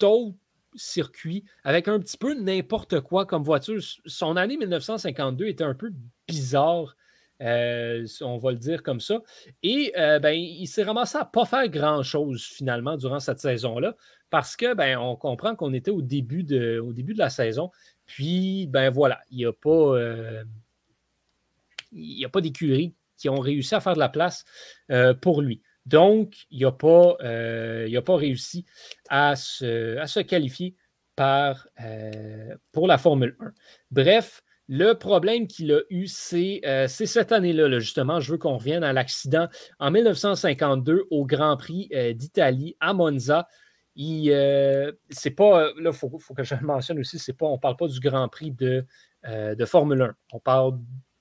d'autres 0.00 0.34
circuits 0.74 1.44
avec 1.62 1.86
un 1.86 2.00
petit 2.00 2.16
peu 2.16 2.34
n'importe 2.34 3.00
quoi 3.00 3.24
comme 3.24 3.44
voiture. 3.44 3.80
Son 4.06 4.36
année 4.36 4.56
1952 4.56 5.46
était 5.46 5.62
un 5.62 5.74
peu 5.74 5.92
bizarre. 6.26 6.96
Euh, 7.42 8.04
on 8.22 8.38
va 8.38 8.50
le 8.50 8.58
dire 8.58 8.82
comme 8.82 8.98
ça. 8.98 9.22
Et 9.62 9.92
euh, 9.96 10.18
ben, 10.18 10.32
il 10.32 10.66
s'est 10.66 10.82
ramassé 10.82 11.16
à 11.16 11.24
pas 11.24 11.46
faire 11.46 11.68
grand-chose 11.68 12.42
finalement 12.42 12.96
durant 12.96 13.20
cette 13.20 13.38
saison-là 13.38 13.94
parce 14.30 14.56
que 14.56 14.74
ben, 14.74 14.98
on 14.98 15.14
comprend 15.14 15.54
qu'on 15.54 15.72
était 15.72 15.92
au 15.92 16.02
début, 16.02 16.42
de, 16.42 16.80
au 16.80 16.92
début 16.92 17.14
de 17.14 17.20
la 17.20 17.30
saison. 17.30 17.70
Puis, 18.04 18.66
ben 18.66 18.90
voilà, 18.90 19.20
il 19.30 19.36
n'y 19.36 19.44
a 19.44 19.52
pas, 19.52 19.70
euh, 19.70 20.42
il 21.92 22.24
a 22.24 22.28
pas 22.28 22.40
d'écurie 22.40 22.94
qui 23.16 23.28
ont 23.28 23.38
réussi 23.38 23.76
à 23.76 23.80
faire 23.80 23.94
de 23.94 24.00
la 24.00 24.08
place 24.08 24.44
pour 25.20 25.40
lui. 25.40 25.62
Donc, 25.86 26.46
il 26.50 26.62
n'a 26.62 26.72
pas, 26.72 27.16
euh, 27.22 28.00
pas 28.02 28.16
réussi 28.16 28.64
à 29.08 29.36
se, 29.36 30.20
qualifier 30.20 30.76
euh, 31.20 32.54
pour 32.72 32.86
la 32.86 32.98
Formule 32.98 33.36
1. 33.40 33.52
Bref, 33.90 34.42
le 34.68 34.92
problème 34.94 35.46
qu'il 35.46 35.72
a 35.72 35.80
eu, 35.90 36.06
c'est 36.06 36.60
euh, 36.64 36.86
cette 36.86 37.32
année-là, 37.32 37.78
justement. 37.80 38.20
Je 38.20 38.32
veux 38.32 38.38
qu'on 38.38 38.56
revienne 38.56 38.84
à 38.84 38.92
l'accident 38.92 39.48
en 39.78 39.90
1952 39.90 41.06
au 41.10 41.26
Grand 41.26 41.56
Prix 41.56 41.90
d'Italie 42.14 42.76
à 42.80 42.94
Monza. 42.94 43.48
c'est 43.96 45.30
pas, 45.36 45.72
là, 45.76 45.90
il 45.90 45.92
faut, 45.92 46.08
que 46.08 46.44
je 46.44 46.54
le 46.54 46.66
mentionne 46.66 47.00
aussi, 47.00 47.32
pas, 47.32 47.46
on 47.46 47.54
ne 47.54 47.58
parle 47.60 47.76
pas 47.76 47.88
du 47.88 48.00
Grand 48.00 48.28
Prix 48.28 48.52
de, 48.52 48.86
de 49.24 49.64
Formule 49.64 50.02
1. 50.02 50.14
On 50.32 50.40
parle 50.40 50.78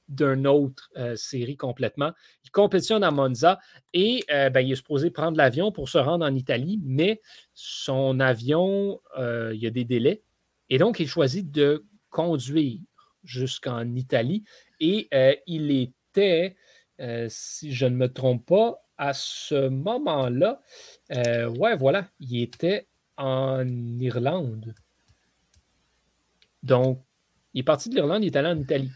d'une 0.10 0.48
autre 0.48 0.90
euh, 0.98 1.16
série 1.16 1.56
complètement. 1.56 2.12
Il 2.44 2.52
compétitionne 2.52 3.04
à 3.04 3.12
Monza 3.12 3.60
et 3.94 4.24
euh, 4.32 4.50
ben, 4.50 4.62
il 4.62 4.72
est 4.72 4.76
supposé 4.76 5.12
prendre 5.12 5.38
l'avion 5.38 5.72
pour 5.72 5.88
se 5.88 5.98
rendre 5.98 6.26
en 6.26 6.34
Italie, 6.34 6.80
mais 6.84 7.22
son 7.54 8.20
avion, 8.20 9.00
euh, 9.18 9.52
il 9.54 9.62
y 9.62 9.68
a 9.68 9.70
des 9.70 9.86
délais. 9.86 10.24
Et 10.70 10.78
donc, 10.78 11.00
il 11.00 11.08
choisit 11.08 11.50
de 11.50 11.86
conduire 12.10 12.80
jusqu'en 13.24 13.96
Italie. 13.96 14.44
Et 14.80 15.10
il 15.46 15.72
était, 15.72 16.56
si 17.28 17.74
je 17.74 17.86
ne 17.86 17.96
me 17.96 18.08
trompe 18.08 18.46
pas, 18.46 18.78
à 18.98 19.14
ce 19.14 19.68
moment-là, 19.68 20.62
ouais, 21.10 21.76
voilà, 21.76 22.08
il 22.20 22.42
était 22.42 22.88
en 23.18 23.68
Irlande. 24.00 24.74
Donc, 26.64 27.04
il 27.54 27.62
est 27.62 27.64
parti 27.64 27.90
de 27.90 27.96
l'Irlande, 27.96 28.24
il 28.24 28.28
est 28.28 28.36
allé 28.36 28.50
en 28.50 28.60
Italie. 28.60 28.92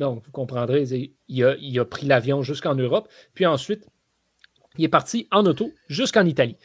Donc, 0.00 0.24
vous 0.24 0.32
comprendrez, 0.32 0.84
il 1.28 1.78
a, 1.78 1.84
pris 1.84 2.06
l'avion 2.06 2.42
jusqu'en 2.42 2.74
Europe, 2.74 3.06
puis 3.34 3.44
ensuite, 3.44 3.86
il 4.78 4.84
est 4.86 4.88
parti 4.88 5.28
en 5.30 5.44
auto 5.44 5.72
jusqu'en 5.88 6.24
Italie. 6.24 6.56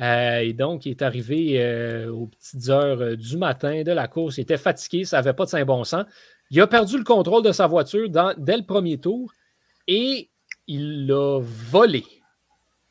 Euh, 0.00 0.40
et 0.40 0.52
donc, 0.52 0.84
il 0.84 0.90
est 0.90 1.00
arrivé 1.00 1.54
euh, 1.56 2.10
aux 2.10 2.26
petites 2.26 2.68
heures 2.68 3.00
euh, 3.00 3.16
du 3.16 3.38
matin 3.38 3.82
de 3.82 3.92
la 3.92 4.08
course. 4.08 4.36
Il 4.36 4.42
était 4.42 4.58
fatigué, 4.58 5.06
ça 5.06 5.16
n'avait 5.16 5.32
pas 5.32 5.46
de 5.46 5.50
saint 5.50 5.64
bon 5.64 5.84
sens. 5.84 6.04
Il 6.50 6.60
a 6.60 6.66
perdu 6.66 6.98
le 6.98 7.04
contrôle 7.04 7.42
de 7.42 7.52
sa 7.52 7.66
voiture 7.66 8.10
dès 8.36 8.58
le 8.58 8.66
premier 8.66 8.98
tour 8.98 9.32
et 9.88 10.28
il 10.66 11.06
l'a 11.06 11.40
volé. 11.40 12.04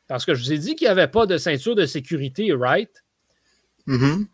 Parce 0.08 0.24
que 0.24 0.34
je 0.34 0.42
vous 0.42 0.52
ai 0.52 0.58
dit 0.58 0.74
qu'il 0.74 0.86
n'y 0.86 0.90
avait 0.90 1.06
pas 1.06 1.26
de 1.26 1.38
ceinture 1.38 1.76
de 1.76 1.86
sécurité, 1.86 2.52
right? 2.52 3.04
Mm-hmm. 3.86 4.26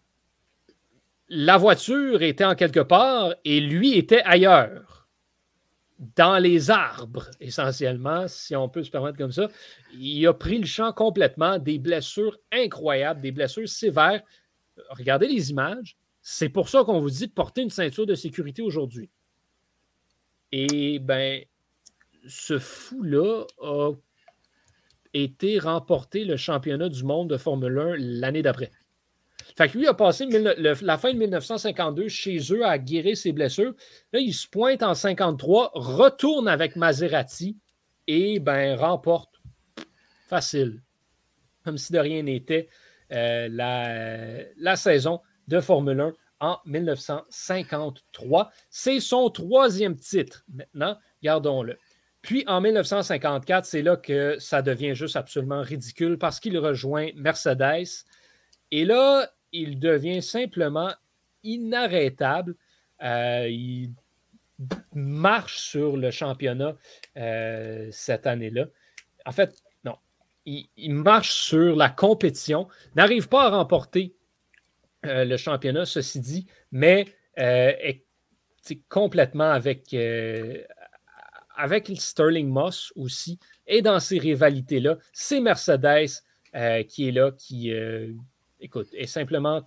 La 1.28 1.58
voiture 1.58 2.22
était 2.22 2.46
en 2.46 2.54
quelque 2.54 2.80
part 2.80 3.34
et 3.44 3.60
lui 3.60 3.98
était 3.98 4.22
ailleurs 4.24 4.97
dans 5.98 6.38
les 6.38 6.70
arbres, 6.70 7.28
essentiellement, 7.40 8.28
si 8.28 8.54
on 8.54 8.68
peut 8.68 8.84
se 8.84 8.90
permettre 8.90 9.18
comme 9.18 9.32
ça. 9.32 9.48
Il 9.94 10.26
a 10.26 10.32
pris 10.32 10.58
le 10.58 10.66
champ 10.66 10.92
complètement, 10.92 11.58
des 11.58 11.78
blessures 11.78 12.38
incroyables, 12.52 13.20
des 13.20 13.32
blessures 13.32 13.68
sévères. 13.68 14.22
Regardez 14.90 15.26
les 15.26 15.50
images. 15.50 15.96
C'est 16.22 16.48
pour 16.48 16.68
ça 16.68 16.84
qu'on 16.84 17.00
vous 17.00 17.10
dit 17.10 17.26
de 17.26 17.32
porter 17.32 17.62
une 17.62 17.70
ceinture 17.70 18.06
de 18.06 18.14
sécurité 18.14 18.62
aujourd'hui. 18.62 19.10
Et 20.52 20.98
ben, 20.98 21.42
ce 22.26 22.58
fou-là 22.58 23.44
a 23.60 23.92
été 25.14 25.58
remporté 25.58 26.24
le 26.24 26.36
championnat 26.36 26.88
du 26.88 27.02
monde 27.02 27.30
de 27.30 27.36
Formule 27.36 27.78
1 27.78 27.96
l'année 27.98 28.42
d'après. 28.42 28.70
Fait 29.56 29.68
que 29.68 29.78
lui 29.78 29.86
a 29.86 29.94
passé 29.94 30.26
la 30.26 30.98
fin 30.98 31.12
de 31.12 31.18
1952 31.18 32.08
chez 32.08 32.38
eux 32.52 32.64
à 32.64 32.78
guérir 32.78 33.16
ses 33.16 33.32
blessures. 33.32 33.74
Là, 34.12 34.20
il 34.20 34.34
se 34.34 34.46
pointe 34.48 34.82
en 34.82 34.94
53, 34.94 35.72
retourne 35.74 36.48
avec 36.48 36.76
Maserati 36.76 37.56
et 38.06 38.38
ben, 38.40 38.76
remporte 38.76 39.40
facile, 40.28 40.82
comme 41.64 41.78
si 41.78 41.92
de 41.92 41.98
rien 41.98 42.22
n'était, 42.22 42.68
euh, 43.12 43.48
la, 43.50 44.44
la, 44.56 44.76
saison 44.76 45.20
de 45.46 45.60
Formule 45.60 46.00
1 46.00 46.12
en 46.40 46.58
1953. 46.66 48.50
C'est 48.70 49.00
son 49.00 49.30
troisième 49.30 49.96
titre 49.96 50.44
maintenant, 50.48 50.98
gardons-le. 51.22 51.78
Puis 52.22 52.44
en 52.46 52.60
1954, 52.60 53.64
c'est 53.64 53.82
là 53.82 53.96
que 53.96 54.38
ça 54.38 54.60
devient 54.60 54.94
juste 54.94 55.16
absolument 55.16 55.62
ridicule 55.62 56.18
parce 56.18 56.40
qu'il 56.40 56.58
rejoint 56.58 57.08
Mercedes. 57.14 58.04
Et 58.70 58.84
là, 58.84 59.30
il 59.52 59.78
devient 59.78 60.22
simplement 60.22 60.92
inarrêtable. 61.42 62.54
Euh, 63.02 63.48
il 63.48 63.92
marche 64.92 65.58
sur 65.58 65.96
le 65.96 66.10
championnat 66.10 66.76
euh, 67.16 67.88
cette 67.92 68.26
année-là. 68.26 68.66
En 69.24 69.32
fait, 69.32 69.62
non. 69.84 69.96
Il, 70.46 70.94
marche 70.94 71.32
sur 71.32 71.76
la 71.76 71.90
compétition, 71.90 72.68
n'arrive 72.94 73.28
pas 73.28 73.44
à 73.46 73.50
remporter 73.50 74.14
euh, 75.06 75.24
le 75.24 75.36
championnat, 75.36 75.84
ceci 75.86 76.20
dit, 76.20 76.46
mais 76.72 77.06
est 77.36 78.04
complètement 78.88 79.52
avec, 79.52 79.94
avec 81.56 81.90
Sterling 81.94 82.48
Moss 82.48 82.92
aussi, 82.96 83.38
et 83.68 83.80
dans 83.80 84.00
ces 84.00 84.18
rivalités-là, 84.18 84.98
c'est 85.12 85.40
Mercedes 85.40 86.08
qui 86.88 87.08
est 87.08 87.12
là, 87.12 87.30
qui, 87.30 87.72
écoute, 88.60 88.88
est 88.92 89.06
simplement 89.06 89.62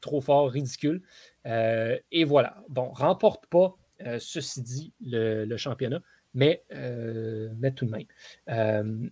trop 0.00 0.20
fort, 0.20 0.50
ridicule. 0.50 1.02
Euh, 1.46 1.98
et 2.12 2.24
voilà. 2.24 2.56
Bon, 2.68 2.90
remporte 2.90 3.46
pas, 3.46 3.76
euh, 4.06 4.18
ceci 4.20 4.62
dit, 4.62 4.92
le, 5.04 5.56
championnat, 5.56 6.00
mais, 6.34 6.62
euh, 6.72 7.50
mais, 7.58 7.72
tout 7.72 7.86
de 7.86 7.90
même. 7.90 9.10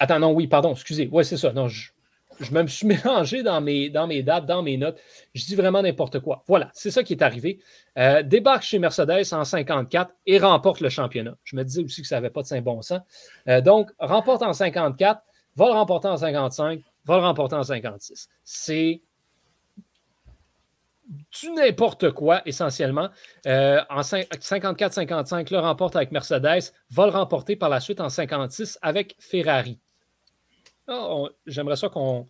attends, 0.00 0.18
non, 0.18 0.32
oui, 0.32 0.46
pardon, 0.46 0.72
excusez. 0.72 1.08
Oui, 1.12 1.24
c'est 1.24 1.36
ça. 1.36 1.52
Non, 1.52 1.68
je, 1.68 1.90
me 2.50 2.66
suis 2.66 2.86
mélangé 3.04 3.42
dans 3.42 3.60
mes, 3.60 3.90
dans 3.90 4.06
mes 4.06 4.22
dates, 4.22 4.46
dans 4.46 4.62
mes 4.62 4.76
notes. 4.76 4.98
Je 5.34 5.44
dis 5.44 5.54
vraiment 5.54 5.82
n'importe 5.82 6.20
quoi. 6.20 6.44
Voilà, 6.46 6.70
c'est 6.74 6.90
ça 6.90 7.02
qui 7.02 7.12
est 7.12 7.22
arrivé. 7.22 7.60
débarque 8.24 8.62
chez 8.62 8.78
Mercedes 8.78 9.32
en 9.32 9.44
54 9.44 10.12
et 10.26 10.38
remporte 10.38 10.80
le 10.80 10.88
championnat. 10.88 11.36
Je 11.44 11.56
me 11.56 11.64
disais 11.64 11.82
aussi 11.82 12.02
que 12.02 12.08
ça 12.08 12.16
n'avait 12.16 12.30
pas 12.30 12.42
de 12.42 12.46
saint 12.46 12.60
bon 12.60 12.82
sens. 12.82 13.00
donc, 13.62 13.90
remporte 13.98 14.42
en 14.42 14.52
54, 14.52 15.22
va 15.56 15.66
le 15.66 15.72
remporter 15.72 16.08
en 16.08 16.16
55, 16.16 16.82
va 17.04 17.16
le 17.16 17.22
remporter 17.22 17.56
en 17.56 17.62
56. 17.62 18.28
C'est 18.44 19.02
du 21.08 21.50
n'importe 21.50 22.10
quoi, 22.12 22.42
essentiellement. 22.46 23.10
Euh, 23.46 23.80
en 23.90 24.00
54-55, 24.00 25.52
le 25.52 25.58
remporte 25.58 25.96
avec 25.96 26.12
Mercedes, 26.12 26.72
va 26.90 27.06
le 27.06 27.12
remporter 27.12 27.56
par 27.56 27.68
la 27.68 27.80
suite 27.80 28.00
en 28.00 28.08
56 28.08 28.78
avec 28.82 29.16
Ferrari. 29.18 29.78
Ah, 30.88 31.24
j'aimerais 31.46 31.76
ça 31.76 31.88
qu'on 31.88 32.28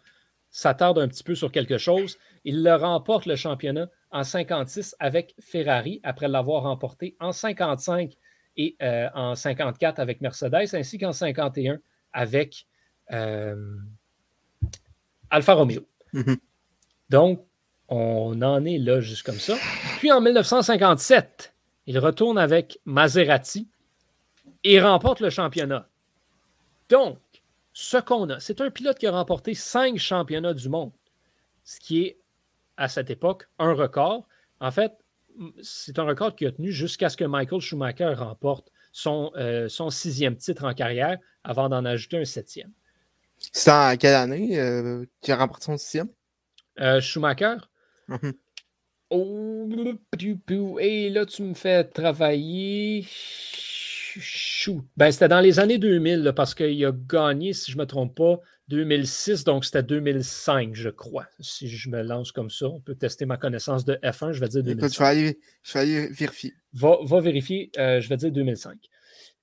s'attarde 0.50 0.98
un 0.98 1.08
petit 1.08 1.24
peu 1.24 1.34
sur 1.34 1.50
quelque 1.52 1.78
chose. 1.78 2.18
Il 2.44 2.62
le 2.62 2.74
remporte 2.74 3.26
le 3.26 3.36
championnat 3.36 3.88
en 4.10 4.24
56 4.24 4.96
avec 4.98 5.34
Ferrari, 5.40 6.00
après 6.02 6.28
l'avoir 6.28 6.64
remporté 6.64 7.16
en 7.20 7.32
55 7.32 8.12
et 8.56 8.76
euh, 8.82 9.08
en 9.14 9.34
54 9.34 9.98
avec 9.98 10.20
Mercedes, 10.20 10.74
ainsi 10.74 10.98
qu'en 10.98 11.12
51 11.12 11.78
avec 12.12 12.66
euh, 13.12 13.56
Alfa 15.32 15.54
Romeo. 15.54 15.80
Mm-hmm. 16.12 16.36
Donc, 17.08 17.44
on 17.88 18.40
en 18.42 18.64
est 18.64 18.78
là 18.78 19.00
juste 19.00 19.24
comme 19.24 19.38
ça. 19.38 19.56
Puis 19.98 20.12
en 20.12 20.20
1957, 20.20 21.54
il 21.86 21.98
retourne 21.98 22.38
avec 22.38 22.78
Maserati 22.84 23.66
et 24.62 24.80
remporte 24.80 25.20
le 25.20 25.30
championnat. 25.30 25.88
Donc, 26.88 27.18
ce 27.72 27.96
qu'on 27.96 28.28
a, 28.28 28.40
c'est 28.40 28.60
un 28.60 28.70
pilote 28.70 28.98
qui 28.98 29.06
a 29.06 29.10
remporté 29.12 29.54
cinq 29.54 29.96
championnats 29.96 30.54
du 30.54 30.68
monde, 30.68 30.92
ce 31.64 31.80
qui 31.80 32.02
est 32.02 32.18
à 32.76 32.88
cette 32.88 33.10
époque 33.10 33.48
un 33.58 33.72
record. 33.72 34.28
En 34.60 34.70
fait, 34.70 34.92
c'est 35.62 35.98
un 35.98 36.04
record 36.04 36.36
qui 36.36 36.46
a 36.46 36.52
tenu 36.52 36.70
jusqu'à 36.70 37.08
ce 37.08 37.16
que 37.16 37.24
Michael 37.24 37.60
Schumacher 37.62 38.12
remporte 38.14 38.70
son, 38.92 39.32
euh, 39.36 39.68
son 39.68 39.88
sixième 39.88 40.36
titre 40.36 40.64
en 40.64 40.74
carrière 40.74 41.18
avant 41.42 41.70
d'en 41.70 41.86
ajouter 41.86 42.18
un 42.18 42.26
septième. 42.26 42.72
C'est 43.52 43.70
en 43.70 43.96
quelle 43.96 44.14
année 44.14 44.58
euh, 44.58 45.04
qu'il 45.20 45.34
a 45.34 45.36
remporté 45.36 45.64
son 45.64 45.76
sixième? 45.76 46.08
Euh, 46.80 47.00
Schumacher, 47.00 47.56
Mhm. 48.08 48.32
Oh, 49.10 49.68
et 50.80 51.10
là, 51.10 51.26
tu 51.26 51.42
me 51.42 51.54
fais 51.54 51.84
travailler. 51.84 53.06
Ben, 54.96 55.10
c'était 55.10 55.28
dans 55.28 55.40
les 55.40 55.58
années 55.58 55.78
2000, 55.78 56.32
parce 56.34 56.54
qu'il 56.54 56.84
a 56.84 56.92
gagné, 56.92 57.52
si 57.52 57.72
je 57.72 57.76
ne 57.76 57.82
me 57.82 57.86
trompe 57.86 58.14
pas, 58.16 58.40
2006, 58.68 59.44
donc 59.44 59.64
c'était 59.64 59.82
2005, 59.82 60.74
je 60.74 60.88
crois. 60.88 61.26
Si 61.40 61.68
je 61.68 61.88
me 61.90 62.02
lance 62.02 62.32
comme 62.32 62.50
ça, 62.50 62.66
on 62.68 62.80
peut 62.80 62.94
tester 62.94 63.26
ma 63.26 63.36
connaissance 63.36 63.84
de 63.84 63.94
F1, 64.02 64.32
je 64.32 64.40
vais 64.40 64.48
dire 64.48 64.62
2005. 64.62 64.92
je, 64.92 64.98
vais 64.98 65.04
aller, 65.04 65.38
je 65.62 65.72
vais 65.72 65.80
aller 65.80 66.08
vérifier. 66.08 66.54
Va, 66.72 66.96
va 67.02 67.20
vérifier, 67.20 67.70
euh, 67.78 68.00
je 68.00 68.08
vais 68.08 68.16
dire 68.16 68.32
2005. 68.32 68.78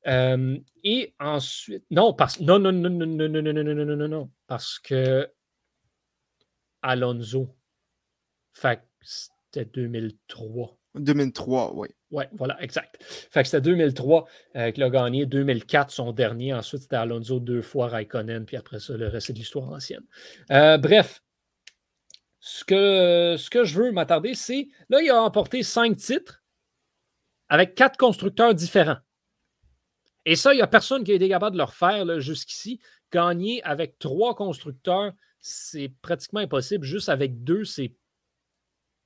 Euh, 0.07 0.57
et 0.83 1.13
ensuite, 1.19 1.83
non, 1.91 2.13
parce 2.13 2.39
non, 2.39 2.59
non, 2.59 2.71
non, 2.71 2.89
non, 2.89 3.05
non, 3.05 3.29
non, 3.29 3.41
non, 3.41 3.53
non, 3.53 3.63
non, 3.63 3.85
non, 3.85 3.95
non, 3.95 4.07
non, 4.07 4.31
parce 4.47 4.79
que 4.79 5.29
Alonso 6.81 7.55
fait 8.53 8.77
que 8.77 8.81
c'était 9.01 9.65
2003. 9.65 10.77
2003, 10.95 11.73
oui. 11.75 11.87
Oui, 12.11 12.23
voilà, 12.33 12.61
exact. 12.61 12.97
Fait 13.03 13.43
que 13.43 13.49
c'était 13.49 13.61
2003 13.61 14.27
euh, 14.55 14.71
qu'il 14.71 14.83
a 14.83 14.89
gagné, 14.89 15.25
2004 15.25 15.91
son 15.91 16.11
dernier, 16.11 16.53
ensuite 16.53 16.81
c'était 16.81 16.95
Alonso 16.95 17.39
deux 17.39 17.61
fois, 17.61 17.87
Raikkonen, 17.87 18.45
puis 18.45 18.57
après 18.57 18.79
ça, 18.79 18.97
le 18.97 19.07
reste 19.07 19.31
de 19.31 19.37
l'histoire 19.37 19.69
ancienne. 19.69 20.03
Euh, 20.51 20.77
bref, 20.77 21.21
ce 22.39 22.63
que, 22.63 23.35
ce 23.37 23.49
que 23.49 23.63
je 23.63 23.79
veux 23.79 23.91
m'attarder, 23.91 24.33
c'est, 24.33 24.69
là, 24.89 25.01
il 25.01 25.09
a 25.09 25.21
remporté 25.21 25.61
cinq 25.61 25.97
titres 25.97 26.41
avec 27.49 27.75
quatre 27.75 27.97
constructeurs 27.97 28.55
différents. 28.55 28.97
Et 30.25 30.35
ça, 30.35 30.53
il 30.53 30.57
n'y 30.57 30.61
a 30.61 30.67
personne 30.67 31.03
qui 31.03 31.11
a 31.11 31.15
été 31.15 31.29
capable 31.29 31.53
de 31.53 31.59
le 31.59 31.63
refaire 31.63 32.19
jusqu'ici. 32.19 32.79
Gagner 33.11 33.63
avec 33.63 33.97
trois 33.97 34.35
constructeurs, 34.35 35.13
c'est 35.39 35.91
pratiquement 36.01 36.41
impossible. 36.41 36.85
Juste 36.85 37.09
avec 37.09 37.43
deux, 37.43 37.63
c'est 37.63 37.93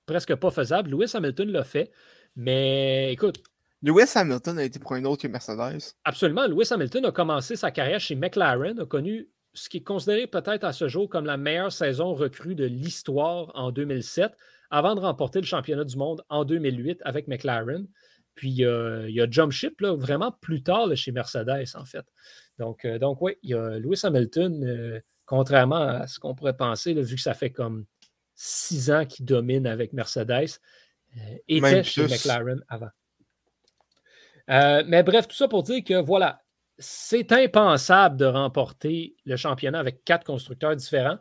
presque 0.06 0.36
pas 0.36 0.52
faisable. 0.52 0.90
Lewis 0.90 1.12
Hamilton 1.14 1.50
l'a 1.52 1.64
fait, 1.64 1.92
mais 2.36 3.14
écoute. 3.14 3.44
Lewis 3.82 4.12
Hamilton 4.16 4.60
a 4.60 4.64
été 4.64 4.80
pour 4.80 4.94
un 4.94 5.04
autre 5.06 5.22
que 5.22 5.28
Mercedes. 5.28 5.94
Absolument. 6.04 6.48
Lewis 6.48 6.70
Hamilton 6.72 7.06
a 7.06 7.12
commencé 7.12 7.56
sa 7.56 7.72
carrière 7.72 8.00
chez 8.00 8.16
McLaren, 8.16 8.80
a 8.80 8.86
connu 8.86 9.30
ce 9.54 9.70
qui 9.70 9.78
est 9.78 9.84
considéré 9.84 10.26
peut-être 10.28 10.64
à 10.64 10.74
ce 10.74 10.88
jour 10.88 11.10
comme 11.10 11.26
la 11.26 11.38
meilleure 11.38 11.72
saison 11.72 12.14
recrue 12.14 12.56
de 12.56 12.66
l'histoire 12.66 13.52
en 13.54 13.72
2007, 13.72 14.32
avant 14.72 14.96
de 14.96 15.02
remporter 15.02 15.40
le 15.40 15.46
championnat 15.46 15.84
du 15.84 15.98
monde 15.98 16.24
en 16.30 16.44
2008 16.46 17.02
avec 17.06 17.28
McLaren. 17.28 17.88
Puis 18.36 18.50
il 18.50 19.10
y 19.10 19.22
a 19.22 19.30
jump 19.30 19.52
ship 19.52 19.80
là, 19.82 19.96
vraiment 19.96 20.32
plus 20.32 20.64
tard 20.64 20.96
chez 20.96 21.12
Mercedes, 21.12 21.66
en 21.76 21.86
fait. 21.86 22.06
Donc, 22.60 22.86
euh, 22.86 23.00
donc 23.00 23.22
oui, 23.22 23.38
il 23.44 23.52
y 23.52 23.54
a 23.54 23.80
Lewis 23.80 24.02
Hamilton, 24.04 24.64
euh, 24.64 25.00
contrairement 25.26 25.76
à 25.76 26.08
ce 26.08 26.20
qu'on 26.20 26.36
pourrait 26.36 26.58
penser, 26.58 26.94
vu 26.94 27.16
que 27.16 27.22
ça 27.22 27.34
fait 27.34 27.52
comme 27.52 27.86
six 28.36 28.92
ans 28.92 29.06
qui 29.06 29.24
domine 29.24 29.68
avec 29.68 29.94
Mercedes, 29.94 30.60
euh, 31.18 31.38
était 31.48 31.84
chez 31.84 32.04
McLaren 32.04 32.64
avant. 32.68 32.90
Mais 34.48 35.04
bref, 35.04 35.28
tout 35.28 35.36
ça 35.36 35.48
pour 35.48 35.64
dire 35.64 35.84
que 35.84 36.02
voilà, 36.02 36.44
c'est 36.78 37.32
impensable 37.32 38.18
de 38.18 38.26
remporter 38.26 39.16
le 39.26 39.36
championnat 39.36 39.80
avec 39.80 40.04
quatre 40.04 40.26
constructeurs 40.26 40.76
différents. 40.76 41.18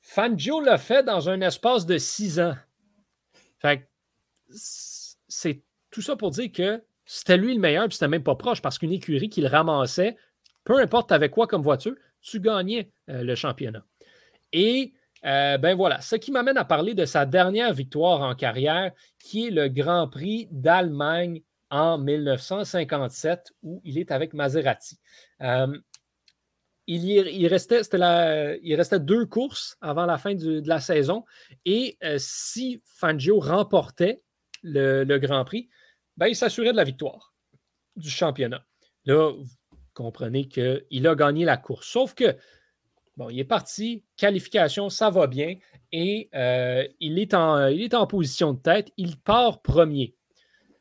Fangio 0.00 0.60
l'a 0.60 0.78
fait 0.78 1.04
dans 1.04 1.28
un 1.28 1.40
espace 1.40 1.86
de 1.86 1.96
six 1.98 2.40
ans. 2.40 2.56
Fait 3.60 3.88
c'est 5.28 5.62
tout 5.92 6.02
ça 6.02 6.16
pour 6.16 6.30
dire 6.30 6.50
que 6.50 6.82
c'était 7.04 7.36
lui 7.36 7.54
le 7.54 7.60
meilleur, 7.60 7.86
puis 7.86 7.94
c'était 7.94 8.08
même 8.08 8.22
pas 8.22 8.34
proche, 8.34 8.60
parce 8.60 8.78
qu'une 8.78 8.92
écurie 8.92 9.28
qui 9.28 9.40
le 9.40 9.48
ramassait, 9.48 10.16
peu 10.64 10.78
importe 10.78 11.12
avec 11.12 11.30
quoi 11.30 11.46
comme 11.46 11.62
voiture, 11.62 11.94
tu 12.20 12.40
gagnais 12.40 12.90
euh, 13.10 13.22
le 13.22 13.34
championnat. 13.34 13.84
Et 14.52 14.92
euh, 15.24 15.58
ben 15.58 15.76
voilà, 15.76 16.00
ce 16.00 16.16
qui 16.16 16.32
m'amène 16.32 16.56
à 16.56 16.64
parler 16.64 16.94
de 16.94 17.04
sa 17.04 17.26
dernière 17.26 17.72
victoire 17.72 18.22
en 18.22 18.34
carrière, 18.34 18.92
qui 19.18 19.46
est 19.46 19.50
le 19.50 19.68
Grand 19.68 20.08
Prix 20.08 20.48
d'Allemagne 20.50 21.42
en 21.70 21.98
1957, 21.98 23.52
où 23.62 23.80
il 23.84 23.98
est 23.98 24.10
avec 24.10 24.34
Maserati. 24.34 24.98
Euh, 25.42 25.78
il, 26.88 27.46
restait, 27.46 27.82
il 28.62 28.74
restait 28.74 29.00
deux 29.00 29.24
courses 29.26 29.76
avant 29.80 30.04
la 30.04 30.18
fin 30.18 30.34
de 30.34 30.62
la 30.66 30.80
saison, 30.80 31.24
et 31.64 31.96
si 32.18 32.82
Fangio 32.84 33.38
remportait 33.38 34.20
le, 34.62 35.18
Grand 35.18 35.44
Prix, 35.44 35.68
ben, 36.16 36.28
il 36.28 36.36
s'assurait 36.36 36.72
de 36.72 36.76
la 36.76 36.84
victoire 36.84 37.34
du 37.96 38.10
championnat. 38.10 38.64
Là, 39.04 39.32
vous 39.32 39.46
comprenez 39.94 40.48
qu'il 40.48 41.06
a 41.06 41.14
gagné 41.14 41.44
la 41.44 41.56
course. 41.56 41.86
Sauf 41.86 42.14
que 42.14 42.36
Bon, 43.16 43.28
il 43.28 43.38
est 43.38 43.44
parti, 43.44 44.04
qualification, 44.16 44.88
ça 44.88 45.10
va 45.10 45.26
bien. 45.26 45.56
Et 45.92 46.30
euh, 46.34 46.86
il, 47.00 47.18
est 47.18 47.34
en, 47.34 47.66
il 47.66 47.82
est 47.82 47.94
en 47.94 48.06
position 48.06 48.54
de 48.54 48.58
tête. 48.58 48.90
Il 48.96 49.18
part 49.18 49.60
premier. 49.60 50.16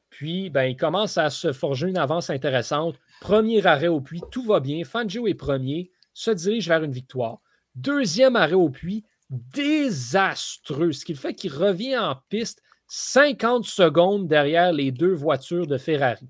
Puis, 0.09 0.49
ben, 0.49 0.63
il 0.63 0.77
commence 0.77 1.17
à 1.17 1.29
se 1.29 1.51
forger 1.51 1.87
une 1.89 1.97
avance 1.97 2.29
intéressante. 2.29 2.95
Premier 3.19 3.65
arrêt 3.65 3.87
au 3.87 4.01
puits, 4.01 4.21
tout 4.31 4.43
va 4.43 4.59
bien. 4.59 4.83
Fangio 4.83 5.27
est 5.27 5.33
premier, 5.33 5.91
se 6.13 6.31
dirige 6.31 6.67
vers 6.67 6.83
une 6.83 6.91
victoire. 6.91 7.41
Deuxième 7.75 8.35
arrêt 8.35 8.53
au 8.53 8.69
puits, 8.69 9.03
désastreux, 9.29 10.91
ce 10.93 11.05
qui 11.05 11.15
fait 11.15 11.33
qu'il 11.33 11.53
revient 11.53 11.97
en 11.97 12.15
piste 12.29 12.61
50 12.93 13.63
secondes 13.63 14.27
derrière 14.27 14.73
les 14.73 14.91
deux 14.91 15.13
voitures 15.13 15.65
de 15.65 15.77
Ferrari. 15.77 16.27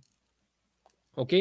OK? 1.18 1.36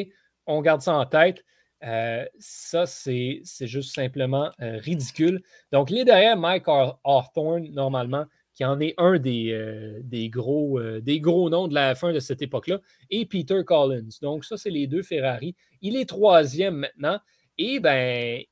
On 0.47 0.63
garde 0.63 0.81
ça 0.81 0.95
en 0.95 1.05
tête. 1.05 1.45
Euh, 1.85 2.25
ça, 2.39 2.87
c'est 2.87 3.43
juste 3.61 3.95
simplement 3.95 4.51
euh, 4.63 4.79
ridicule. 4.79 5.43
Donc, 5.73 5.91
il 5.91 5.99
est 5.99 6.07
derrière 6.07 6.39
Mike 6.39 6.65
Hawthorne, 7.05 7.69
normalement, 7.69 8.25
qui 8.55 8.65
en 8.65 8.81
est 8.81 8.95
un 8.97 9.19
des, 9.19 9.53
euh, 9.53 10.01
gros, 10.31 10.81
des 11.01 11.21
noms 11.21 11.69
de 11.69 11.75
la 11.75 11.95
fin 11.95 12.15
de 12.15 12.19
cette 12.19 12.41
époque-là, 12.41 12.81
et 13.11 13.27
Peter 13.27 13.63
Collins. 13.63 14.09
Donc, 14.23 14.47
ça, 14.47 14.57
c'est 14.57 14.71
les 14.71 14.87
deux 14.87 15.03
Ferrari. 15.03 15.55
Il 15.83 15.97
est 15.97 16.09
troisième 16.09 16.77
maintenant. 16.77 17.21
Et 17.59 17.79
ben, 17.79 18.43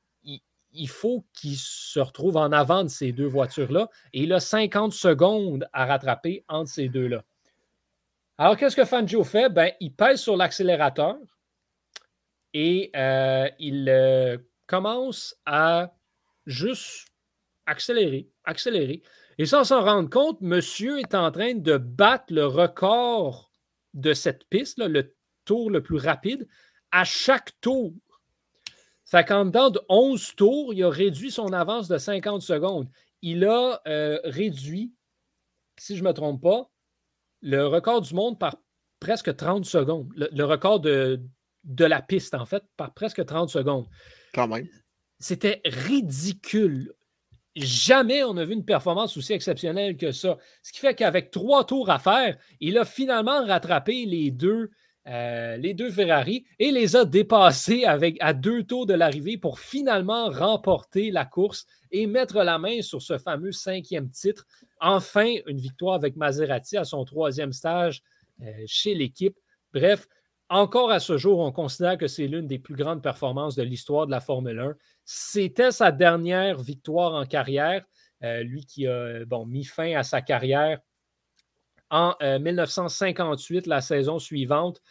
il, 0.71 0.89
faut 0.89 1.25
qu'il 1.33 1.55
se 1.57 1.99
retrouve 1.99 2.37
en 2.37 2.51
avant 2.51 2.83
de 2.83 2.89
ces 2.89 3.11
deux 3.11 3.27
voitures-là. 3.27 3.89
Et 4.13 4.23
il 4.23 4.33
a 4.33 4.39
50 4.39 4.93
secondes 4.93 5.67
à 5.73 5.85
rattraper 5.85 6.43
entre 6.47 6.69
ces 6.69 6.89
deux-là. 6.89 7.23
Alors, 8.37 8.55
qu'est-ce 8.55 8.75
que 8.75 8.85
Fangio 8.85 9.23
fait? 9.23 9.49
Ben, 9.49 9.71
il 9.79 9.93
pèse 9.93 10.21
sur 10.21 10.37
l'accélérateur 10.37 11.17
et 12.53 12.89
euh, 12.95 13.49
il 13.59 13.89
euh, 13.89 14.37
commence 14.65 15.35
à 15.45 15.93
juste 16.45 17.07
accélérer, 17.65 18.29
accélérer. 18.45 19.01
Et 19.37 19.45
sans 19.45 19.63
s'en 19.63 19.83
rendre 19.83 20.09
compte, 20.09 20.41
monsieur 20.41 20.99
est 20.99 21.15
en 21.15 21.31
train 21.31 21.53
de 21.53 21.77
battre 21.77 22.33
le 22.33 22.45
record 22.45 23.51
de 23.93 24.13
cette 24.13 24.45
piste, 24.49 24.79
le 24.79 25.15
tour 25.45 25.69
le 25.69 25.81
plus 25.81 25.97
rapide, 25.97 26.47
à 26.91 27.03
chaque 27.03 27.51
tour. 27.61 27.93
Ça 29.09 29.23
qu'en 29.23 29.45
dedans 29.45 29.71
de 29.71 29.81
11 29.89 30.35
tours, 30.35 30.71
il 30.71 30.83
a 30.83 30.89
réduit 30.91 31.31
son 31.31 31.51
avance 31.51 31.87
de 31.87 31.97
50 31.97 32.43
secondes. 32.43 32.87
Il 33.23 33.43
a 33.43 33.81
euh, 33.87 34.19
réduit, 34.23 34.93
si 35.79 35.97
je 35.97 36.03
ne 36.03 36.09
me 36.09 36.13
trompe 36.13 36.43
pas, 36.43 36.69
le 37.41 37.65
record 37.65 38.01
du 38.01 38.13
monde 38.13 38.37
par 38.37 38.57
presque 38.99 39.35
30 39.35 39.65
secondes. 39.65 40.13
le 40.15 40.43
record 40.43 40.79
de, 40.79 41.19
de 41.63 41.85
la 41.85 42.03
piste, 42.03 42.35
en 42.35 42.45
fait, 42.45 42.63
par 42.77 42.93
presque 42.93 43.25
30 43.25 43.49
secondes. 43.49 43.87
Quand 44.35 44.47
même. 44.47 44.67
C'était 45.17 45.63
ridicule. 45.65 46.93
Jamais 47.55 48.23
on 48.23 48.37
a 48.37 48.45
vu 48.45 48.53
une 48.53 48.63
performance 48.63 49.17
aussi 49.17 49.33
exceptionnelle 49.33 49.97
que 49.97 50.11
ça. 50.11 50.37
Ce 50.61 50.71
qui 50.71 50.77
fait 50.77 50.93
qu'avec 50.93 51.31
trois 51.31 51.65
tours 51.65 51.89
à 51.89 51.97
faire, 51.97 52.37
il 52.59 52.77
a 52.77 52.85
finalement 52.85 53.43
rattrapé 53.43 54.05
les 54.05 54.29
deux, 54.29 54.69
euh, 55.09 55.57
les 55.57 55.73
deux 55.73 55.89
Ferrari 55.89 56.45
et 56.59 56.71
les 56.71 56.95
a 56.95 57.03
dépassés 57.03 57.83
avec, 57.83 58.17
à 58.19 58.33
deux 58.33 58.63
tours 58.63 58.85
de 58.85 58.93
l'arrivée 58.93 59.37
pour 59.37 59.59
finalement 59.59 60.29
remporter 60.29 61.09
la 61.09 61.25
course 61.25 61.65
et 61.91 62.05
mettre 62.05 62.43
la 62.43 62.59
main 62.59 62.83
sur 62.83 63.01
ce 63.01 63.17
fameux 63.17 63.51
cinquième 63.51 64.11
titre. 64.11 64.45
Enfin, 64.79 65.33
une 65.47 65.57
victoire 65.57 65.95
avec 65.95 66.15
Maserati 66.15 66.77
à 66.77 66.83
son 66.83 67.03
troisième 67.05 67.53
stage 67.53 68.03
euh, 68.43 68.51
chez 68.67 68.93
l'équipe. 68.93 69.35
Bref, 69.73 70.07
encore 70.47 70.91
à 70.91 70.99
ce 70.99 71.17
jour, 71.17 71.39
on 71.39 71.51
considère 71.51 71.97
que 71.97 72.07
c'est 72.07 72.27
l'une 72.27 72.45
des 72.45 72.59
plus 72.59 72.75
grandes 72.75 73.01
performances 73.01 73.55
de 73.55 73.63
l'histoire 73.63 74.05
de 74.05 74.11
la 74.11 74.21
Formule 74.21 74.59
1. 74.59 74.75
C'était 75.05 75.71
sa 75.71 75.91
dernière 75.91 76.59
victoire 76.59 77.15
en 77.15 77.25
carrière, 77.25 77.83
euh, 78.23 78.43
lui 78.43 78.63
qui 78.63 78.85
a 78.85 79.23
mis 79.47 79.63
fin 79.63 79.95
à 79.95 80.03
sa 80.03 80.21
carrière 80.21 80.79
en 81.89 82.15
1958, 82.21 83.57
euh, 83.57 83.69
la 83.69 83.81
saison 83.81 84.19
suivante, 84.19 84.81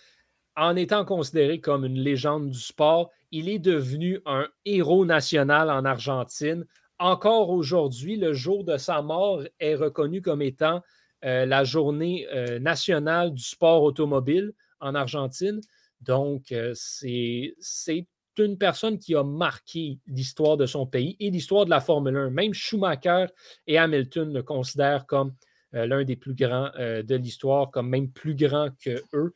en 0.57 0.77
étant 0.77 1.05
considéré 1.05 1.61
comme 1.61 1.85
une 1.85 1.99
légende 1.99 2.51
du 2.51 2.59
sport. 2.59 3.11
Il 3.31 3.49
est 3.49 3.59
devenu 3.59 4.21
un 4.27 4.49
héros 4.65 5.05
national 5.05 5.71
en 5.71 5.85
Argentine. 5.85 6.65
Encore 6.99 7.51
aujourd'hui, 7.51 8.17
le 8.17 8.33
jour 8.33 8.65
de 8.65 8.77
sa 8.77 9.03
mort 9.03 9.43
est 9.61 9.77
reconnu 9.77 10.21
comme 10.21 10.43
étant 10.43 10.83
euh, 11.25 11.47
la 11.47 11.63
journée 11.63 12.27
nationale 12.61 13.33
du 13.33 13.43
sport 13.43 13.83
automobile 13.83 14.53
en 14.81 14.95
Argentine. 14.95 15.61
Donc, 16.01 16.53
euh, 16.53 16.73
c'est 16.75 18.07
une 18.39 18.59
personne 18.59 18.99
qui 18.99 19.17
a 19.17 19.25
marqué 19.25 19.99
l'histoire 20.07 20.57
de 20.57 20.67
son 20.67 20.87
pays 20.87 21.17
et 21.19 21.31
l'histoire 21.31 21.65
de 21.65 21.71
la 21.71 21.81
Formule 21.81 22.17
1. 22.17 22.31
Même 22.31 22.55
Schumacher 22.55 23.27
et 23.67 23.79
Hamilton 23.79 24.33
le 24.33 24.43
considèrent 24.43 25.07
comme 25.07 25.35
euh, 25.75 25.87
l'un 25.87 26.05
des 26.05 26.17
plus 26.17 26.35
grands 26.35 26.71
euh, 26.79 27.03
de 27.03 27.15
l'histoire, 27.15 27.71
comme 27.71 27.89
même 27.89 28.11
plus 28.11 28.35
grand 28.35 28.71
que 28.83 29.03
eux. 29.13 29.33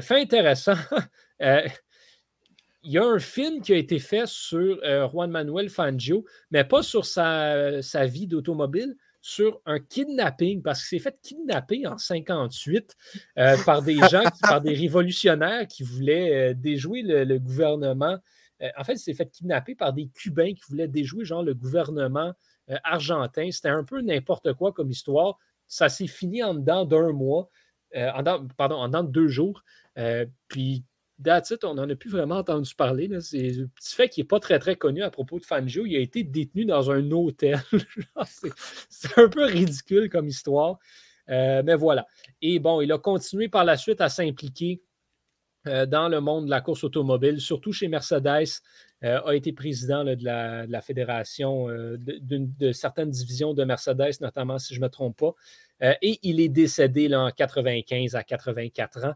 fait 0.00 0.20
intéressant. 0.20 0.74
il 1.40 2.92
y 2.92 2.98
a 2.98 3.04
un 3.04 3.18
film 3.18 3.60
qui 3.60 3.72
a 3.72 3.76
été 3.76 3.98
fait 3.98 4.26
sur 4.26 4.80
Juan 5.08 5.30
Manuel 5.30 5.68
Fangio, 5.68 6.24
mais 6.50 6.64
pas 6.64 6.82
sur 6.82 7.04
sa, 7.04 7.80
vie 8.06 8.26
d'automobile, 8.26 8.96
sur 9.22 9.60
un 9.66 9.78
kidnapping, 9.78 10.62
parce 10.62 10.86
qu'il 10.86 10.98
s'est 10.98 11.10
fait 11.10 11.18
kidnapper 11.22 11.86
en 11.86 11.98
58 11.98 12.96
euh, 13.38 13.56
par 13.64 13.82
des 13.82 13.96
gens, 14.10 14.24
par 14.42 14.60
des 14.60 14.74
révolutionnaires 14.74 15.66
qui 15.66 15.82
voulaient 15.82 16.50
euh, 16.50 16.54
déjouer 16.54 17.02
le, 17.02 17.38
gouvernement. 17.38 18.18
Euh, 18.62 18.68
en 18.76 18.84
fait, 18.84 18.94
il 18.94 18.98
s'est 18.98 19.14
fait 19.14 19.30
kidnapper 19.30 19.74
par 19.74 19.92
des 19.92 20.08
Cubains 20.08 20.54
qui 20.54 20.62
voulaient 20.68 20.88
déjouer, 20.88 21.24
le 21.24 21.54
gouvernement 21.54 22.32
argentin. 22.84 23.50
C'était 23.50 23.68
un 23.68 23.82
peu 23.82 24.00
n'importe 24.00 24.52
quoi 24.54 24.72
comme 24.72 24.90
histoire. 24.90 25.38
Ça 25.70 25.88
s'est 25.88 26.06
fini 26.06 26.42
en 26.42 26.52
dedans 26.54 26.84
d'un 26.84 27.12
mois, 27.12 27.48
en 27.96 28.22
pardon, 28.58 28.76
en 28.76 28.88
dedans 28.88 29.04
de 29.04 29.10
deux 29.10 29.28
jours. 29.28 29.64
puis 30.48 30.84
That's 31.22 31.52
on 31.64 31.74
n'en 31.74 31.88
a 31.88 31.94
plus 31.94 32.10
vraiment 32.10 32.36
entendu 32.36 32.74
parler. 32.74 33.08
C'est 33.20 33.50
un 33.60 33.66
petit 33.74 33.94
fait 33.94 34.08
qui 34.08 34.20
n'est 34.20 34.26
pas 34.26 34.40
très, 34.40 34.58
très 34.58 34.76
connu 34.76 35.02
à 35.02 35.10
propos 35.10 35.38
de 35.38 35.44
Fangio. 35.44 35.84
Il 35.84 35.96
a 35.96 36.00
été 36.00 36.22
détenu 36.22 36.64
dans 36.64 36.90
un 36.90 37.10
hôtel. 37.10 37.60
c'est 38.88 39.18
un 39.18 39.28
peu 39.28 39.44
ridicule 39.44 40.08
comme 40.08 40.28
histoire. 40.28 40.78
Euh, 41.28 41.62
mais 41.64 41.74
voilà. 41.74 42.06
Et 42.40 42.58
bon, 42.58 42.80
il 42.80 42.90
a 42.92 42.98
continué 42.98 43.48
par 43.48 43.64
la 43.64 43.76
suite 43.76 44.00
à 44.00 44.08
s'impliquer 44.08 44.82
euh, 45.66 45.84
dans 45.84 46.08
le 46.08 46.20
monde 46.20 46.46
de 46.46 46.50
la 46.50 46.60
course 46.60 46.84
automobile, 46.84 47.40
surtout 47.40 47.72
chez 47.72 47.88
Mercedes. 47.88 48.62
Euh, 49.02 49.20
a 49.24 49.34
été 49.34 49.52
président 49.52 50.04
de, 50.04 50.16
la, 50.22 50.82
fédération 50.82 51.68
de, 51.68 52.72
certaines 52.72 53.10
divisions 53.10 53.54
de 53.54 53.64
Mercedes, 53.64 54.20
notamment 54.20 54.58
si 54.58 54.74
je 54.74 54.80
ne 54.80 54.84
me 54.84 54.90
trompe 54.90 55.16
pas. 55.18 55.96
et 56.02 56.18
il 56.22 56.40
est 56.40 56.50
décédé 56.50 57.14
en 57.14 57.30
95 57.30 58.14
à 58.14 58.22
84 58.22 59.04
ans. 59.06 59.14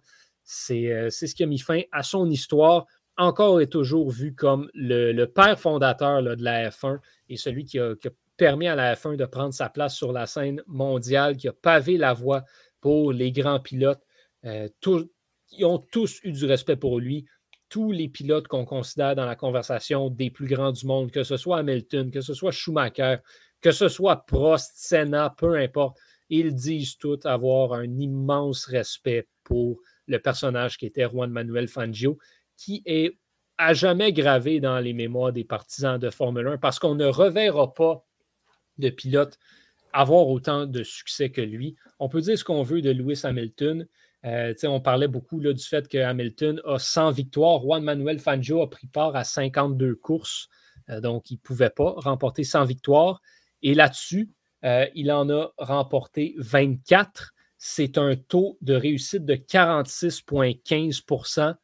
Euh, 0.71 1.11
c'est 1.11 1.27
ce 1.27 1.35
qui 1.35 1.43
a 1.43 1.47
mis 1.47 1.59
fin 1.59 1.81
à 1.93 2.03
son 2.03 2.29
histoire, 2.29 2.87
encore 3.17 3.61
et 3.61 3.67
toujours 3.67 4.11
vu 4.11 4.35
comme 4.35 4.71
le, 4.75 5.25
père 5.27 5.59
fondateur 5.59 6.23
de 6.23 6.43
la 6.43 6.71
F1 6.71 6.99
et 7.29 7.37
celui 7.37 7.65
qui 7.65 7.79
a, 7.79 7.95
permis 8.37 8.67
à 8.67 8.75
la 8.75 8.95
F1 8.95 9.17
de 9.17 9.25
prendre 9.25 9.55
sa 9.55 9.69
place 9.69 9.95
sur 9.95 10.13
la 10.13 10.27
scène 10.27 10.61
mondiale, 10.67 11.37
qui 11.37 11.49
a 11.49 11.53
pavé 11.53 11.97
la 11.97 12.13
voie 12.13 12.45
pour 12.81 13.13
les 13.13 13.31
grands 13.31 13.61
pilotes. 13.61 14.03
Euh, 14.45 14.69
ils 15.53 15.65
ont 15.65 15.79
tous 15.79 16.19
eu 16.25 16.33
du 16.33 16.45
respect 16.45 16.77
pour 16.77 16.99
lui. 16.99 17.27
Tous 17.75 17.91
les 17.91 18.09
pilotes 18.09 18.47
qu'on 18.47 18.65
considère 18.65 19.17
dans 19.17 19.27
la 19.27 19.35
conversation 19.35 20.09
des 20.09 20.31
plus 20.31 20.47
grands 20.47 20.71
du 20.71 20.87
monde, 20.87 21.11
que 21.11 21.25
ce 21.25 21.37
soit 21.37 21.59
Hamilton, 21.59 22.13
que 22.13 22.21
ce 22.21 22.33
soit 22.33 22.53
Schumacher, 22.53 23.17
que 23.61 23.73
ce 23.73 23.89
soit 23.89 24.27
Prost, 24.27 24.75
Senna, 24.77 25.35
peu 25.37 25.57
importe, 25.57 25.99
ils 26.29 26.55
disent 26.55 26.97
tous 26.99 27.19
avoir 27.25 27.73
un 27.73 27.99
immense 27.99 28.67
respect 28.67 29.27
pour 29.43 29.81
le 30.07 30.21
personnage 30.21 30.79
qui 30.79 30.87
était 30.87 31.09
Juan 31.09 31.33
Manuel 31.33 31.67
Fangio, 31.67 32.17
qui 32.57 32.85
est 32.87 33.19
à 33.59 33.75
jamais 33.75 34.13
gravé 34.13 34.61
dans 34.61 34.79
les 34.79 34.93
mémoires 34.93 35.33
des 35.33 35.43
partisans 35.43 35.99
de 35.99 36.11
Formule 36.11 36.47
1 36.47 36.59
parce 36.59 36.79
qu'on 36.79 36.95
ne 36.95 37.07
reverra 37.07 37.75
pas 37.75 38.07
de 38.79 38.89
pilote 38.89 39.37
avoir 39.93 40.29
autant 40.29 40.67
de 40.67 40.85
succès 40.85 41.31
que 41.31 41.41
lui. 41.41 41.75
On 41.99 42.09
peut 42.09 42.21
dire 42.21 42.39
ce 42.39 42.45
qu'on 42.45 42.63
veut 42.63 42.83
de 42.83 42.91
Lewis 42.91 43.23
Hamilton. 43.25 43.89
Euh, 44.25 44.55
on 44.65 44.81
parlait 44.81 45.09
beaucoup 45.09 45.41
là, 45.41 45.53
du 45.53 45.63
fait 45.63 45.87
que 45.89 45.99
Hamilton 45.99 46.61
a 46.65 46.79
100 46.79 47.11
victoires. 47.11 47.61
Juan 47.61 47.83
Manuel 47.83 48.19
Fangio 48.19 48.63
a 48.63 48.71
pris 48.71 48.87
part 48.87 49.15
à 49.17 49.25
52 49.25 49.97
courses, 49.97 50.49
euh, 50.89 51.01
donc 51.01 51.31
il 51.31 51.35
ne 51.35 51.41
pouvait 51.41 51.71
pas 51.71 51.95
remporter 51.97 52.45
100 52.45 52.65
victoires. 52.65 53.21
Et 53.63 53.75
là-dessus, 53.75 54.31
euh, 54.65 54.87
il 54.95 55.13
en 55.13 55.29
a 55.31 55.53
remporté 55.59 56.35
24 56.39 57.35
c'est 57.67 57.97
un 57.97 58.15
taux 58.15 58.59
de 58.61 58.75
réussite 58.75 59.25
de 59.25 59.37
46,15% 59.37 61.55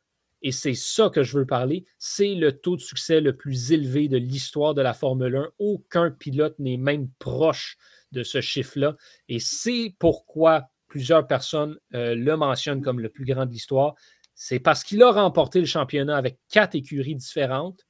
et 0.40 0.50
c'est 0.50 0.72
ça 0.72 1.10
que 1.10 1.22
je 1.22 1.36
veux 1.36 1.44
parler. 1.44 1.84
C'est 1.98 2.34
le 2.34 2.52
taux 2.52 2.76
de 2.76 2.80
succès 2.80 3.20
le 3.20 3.36
plus 3.36 3.72
élevé 3.72 4.08
de 4.08 4.16
l'histoire 4.16 4.72
de 4.72 4.80
la 4.80 4.94
Formule 4.94 5.36
1. 5.36 5.50
Aucun 5.58 6.10
pilote 6.10 6.58
n'est 6.58 6.78
même 6.78 7.10
proche 7.18 7.76
de 8.12 8.22
ce 8.22 8.40
chiffre-là. 8.40 8.96
Et 9.28 9.40
c'est 9.40 9.94
pourquoi 9.98 10.70
plusieurs 10.90 11.26
personnes 11.26 11.79
euh, 11.94 12.14
le 12.14 12.37
mentionnent 12.37 12.83
comme 12.83 13.00
le 13.00 13.09
plus 13.09 13.24
grand 13.24 13.46
de 13.46 13.53
l'histoire. 13.53 13.94
C'est 14.35 14.59
parce 14.59 14.85
qu'il 14.85 15.03
a 15.03 15.12
remporté 15.12 15.61
le 15.61 15.66
championnat 15.66 16.16
avec 16.16 16.38
quatre 16.50 16.74
écuries 16.74 17.14
différentes 17.14 17.86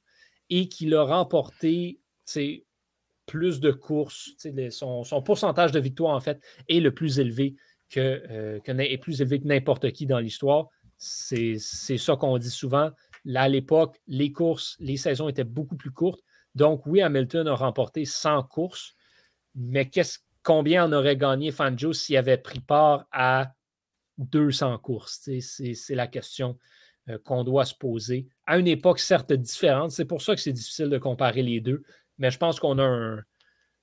et 0.49 0.69
qu'il 0.69 0.93
a 0.95 1.03
remporté 1.03 1.99
plus 3.25 3.59
de 3.59 3.71
courses. 3.71 4.29
Son, 4.69 5.21
pourcentage 5.23 5.71
de 5.71 5.79
victoire, 5.79 6.15
en 6.15 6.19
fait, 6.21 6.39
est 6.69 6.79
le 6.79 6.93
plus 6.93 7.19
élevé 7.19 7.55
que, 7.89 8.23
euh, 8.29 8.97
plus 9.01 9.21
élevé 9.21 9.41
que 9.41 9.47
n'importe 9.47 9.91
qui 9.91 10.05
dans 10.05 10.19
l'histoire. 10.19 10.67
C'est 10.97 11.57
ça 11.57 12.15
qu'on 12.15 12.37
dit 12.37 12.49
souvent. 12.49 12.91
À 13.35 13.49
l'époque, 13.49 13.99
les 14.07 14.31
courses, 14.31 14.77
les 14.79 14.97
saisons 14.97 15.27
étaient 15.29 15.43
beaucoup 15.43 15.75
plus 15.75 15.91
courtes. 15.91 16.21
Donc, 16.53 16.85
oui, 16.85 17.01
Hamilton 17.01 17.47
a 17.47 17.55
remporté 17.55 18.05
100 18.05 18.43
courses, 18.43 18.95
mais 19.55 19.89
qu'est-ce, 19.89 20.19
combien 20.43 20.85
en 20.85 20.93
aurait 20.93 21.17
gagné 21.17 21.51
Fanjo 21.51 21.93
s'il 21.93 22.17
avait 22.17 22.37
pris 22.37 22.59
part 22.59 23.05
à 23.11 23.53
200 24.17 24.77
courses? 24.79 25.29
C'est 25.39 25.95
la 25.95 26.07
question 26.07 26.57
euh, 27.09 27.17
qu'on 27.23 27.43
doit 27.43 27.65
se 27.65 27.75
poser 27.75 28.27
à 28.45 28.57
une 28.57 28.67
époque 28.67 28.99
certes 28.99 29.33
différente. 29.33 29.91
C'est 29.91 30.05
pour 30.05 30.21
ça 30.21 30.35
que 30.35 30.41
c'est 30.41 30.53
difficile 30.53 30.89
de 30.89 30.97
comparer 30.97 31.41
les 31.41 31.59
deux, 31.59 31.83
mais 32.17 32.31
je 32.31 32.37
pense 32.37 32.59
qu'on 32.59 32.79
a 32.79 33.17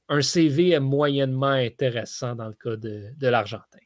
un, 0.09 0.21
CV 0.23 0.79
moyennement 0.79 1.47
intéressant 1.49 2.35
dans 2.35 2.49
le 2.49 2.55
cas 2.55 2.77
de, 2.77 3.11
de 3.17 3.29
l'Argentin. 3.29 3.79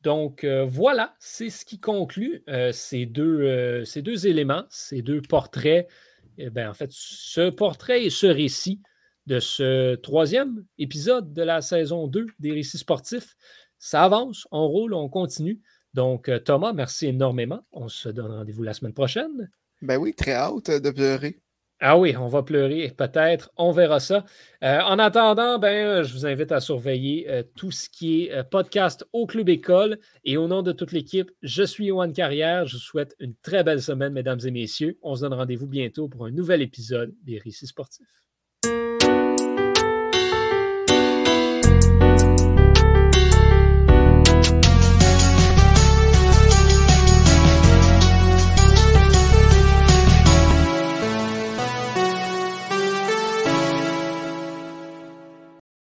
Donc 0.00 0.44
euh, 0.44 0.64
voilà, 0.64 1.14
c'est 1.18 1.50
ce 1.50 1.64
qui 1.64 1.80
conclut 1.80 2.42
euh, 2.48 2.72
ces, 2.72 3.06
deux, 3.06 3.84
ces, 3.84 4.02
deux, 4.02 4.26
éléments, 4.26 4.64
ces 4.70 5.02
deux 5.02 5.22
portraits. 5.22 5.88
Eh 6.36 6.50
bien, 6.50 6.70
en 6.70 6.74
fait, 6.74 6.90
ce 6.92 7.48
portrait 7.50 8.04
et 8.04 8.10
ce 8.10 8.26
récit 8.26 8.80
de 9.26 9.40
ce 9.40 9.94
troisième 9.96 10.64
épisode 10.78 11.32
de 11.32 11.42
la 11.42 11.62
saison 11.62 12.06
2 12.06 12.26
des 12.38 12.52
récits 12.52 12.78
sportifs. 12.78 13.36
Ça 13.78 14.02
avance, 14.04 14.46
on 14.50 14.66
roule, 14.66 14.94
on 14.94 15.08
continue. 15.08 15.60
Donc, 15.94 16.28
euh, 16.28 16.38
Thomas, 16.38 16.72
merci 16.72 17.06
énormément. 17.06 17.60
On 17.72 17.88
se 17.88 18.08
donne 18.08 18.32
rendez-vous 18.32 18.62
la 18.62 18.74
semaine 18.74 18.92
prochaine. 18.92 19.50
Ben 19.80 19.96
oui, 19.96 20.14
très 20.14 20.32
hâte 20.32 20.70
de 20.70 20.90
pleurer. 20.90 21.38
Ah 21.80 21.98
oui, 21.98 22.16
on 22.16 22.28
va 22.28 22.42
pleurer, 22.42 22.92
peut-être. 22.96 23.50
On 23.56 23.72
verra 23.72 24.00
ça. 24.00 24.24
Euh, 24.62 24.80
en 24.80 24.98
attendant, 24.98 25.58
ben, 25.58 26.02
je 26.02 26.14
vous 26.14 26.24
invite 26.24 26.50
à 26.50 26.60
surveiller 26.60 27.28
euh, 27.28 27.42
tout 27.56 27.70
ce 27.70 27.90
qui 27.90 28.24
est 28.24 28.44
podcast 28.44 29.04
au 29.12 29.26
Club 29.26 29.48
École. 29.48 29.98
Et 30.24 30.36
au 30.36 30.48
nom 30.48 30.62
de 30.62 30.72
toute 30.72 30.92
l'équipe, 30.92 31.30
je 31.42 31.62
suis 31.62 31.86
Yohan 31.86 32.12
Carrière. 32.12 32.66
Je 32.66 32.76
vous 32.76 32.82
souhaite 32.82 33.14
une 33.20 33.34
très 33.42 33.64
belle 33.64 33.82
semaine, 33.82 34.12
mesdames 34.12 34.40
et 34.44 34.50
messieurs. 34.50 34.98
On 35.02 35.14
se 35.14 35.20
donne 35.22 35.34
rendez-vous 35.34 35.66
bientôt 35.66 36.08
pour 36.08 36.24
un 36.24 36.30
nouvel 36.30 36.62
épisode 36.62 37.14
des 37.22 37.38
Récits 37.38 37.66
sportifs. 37.66 38.23
Música 38.64 39.33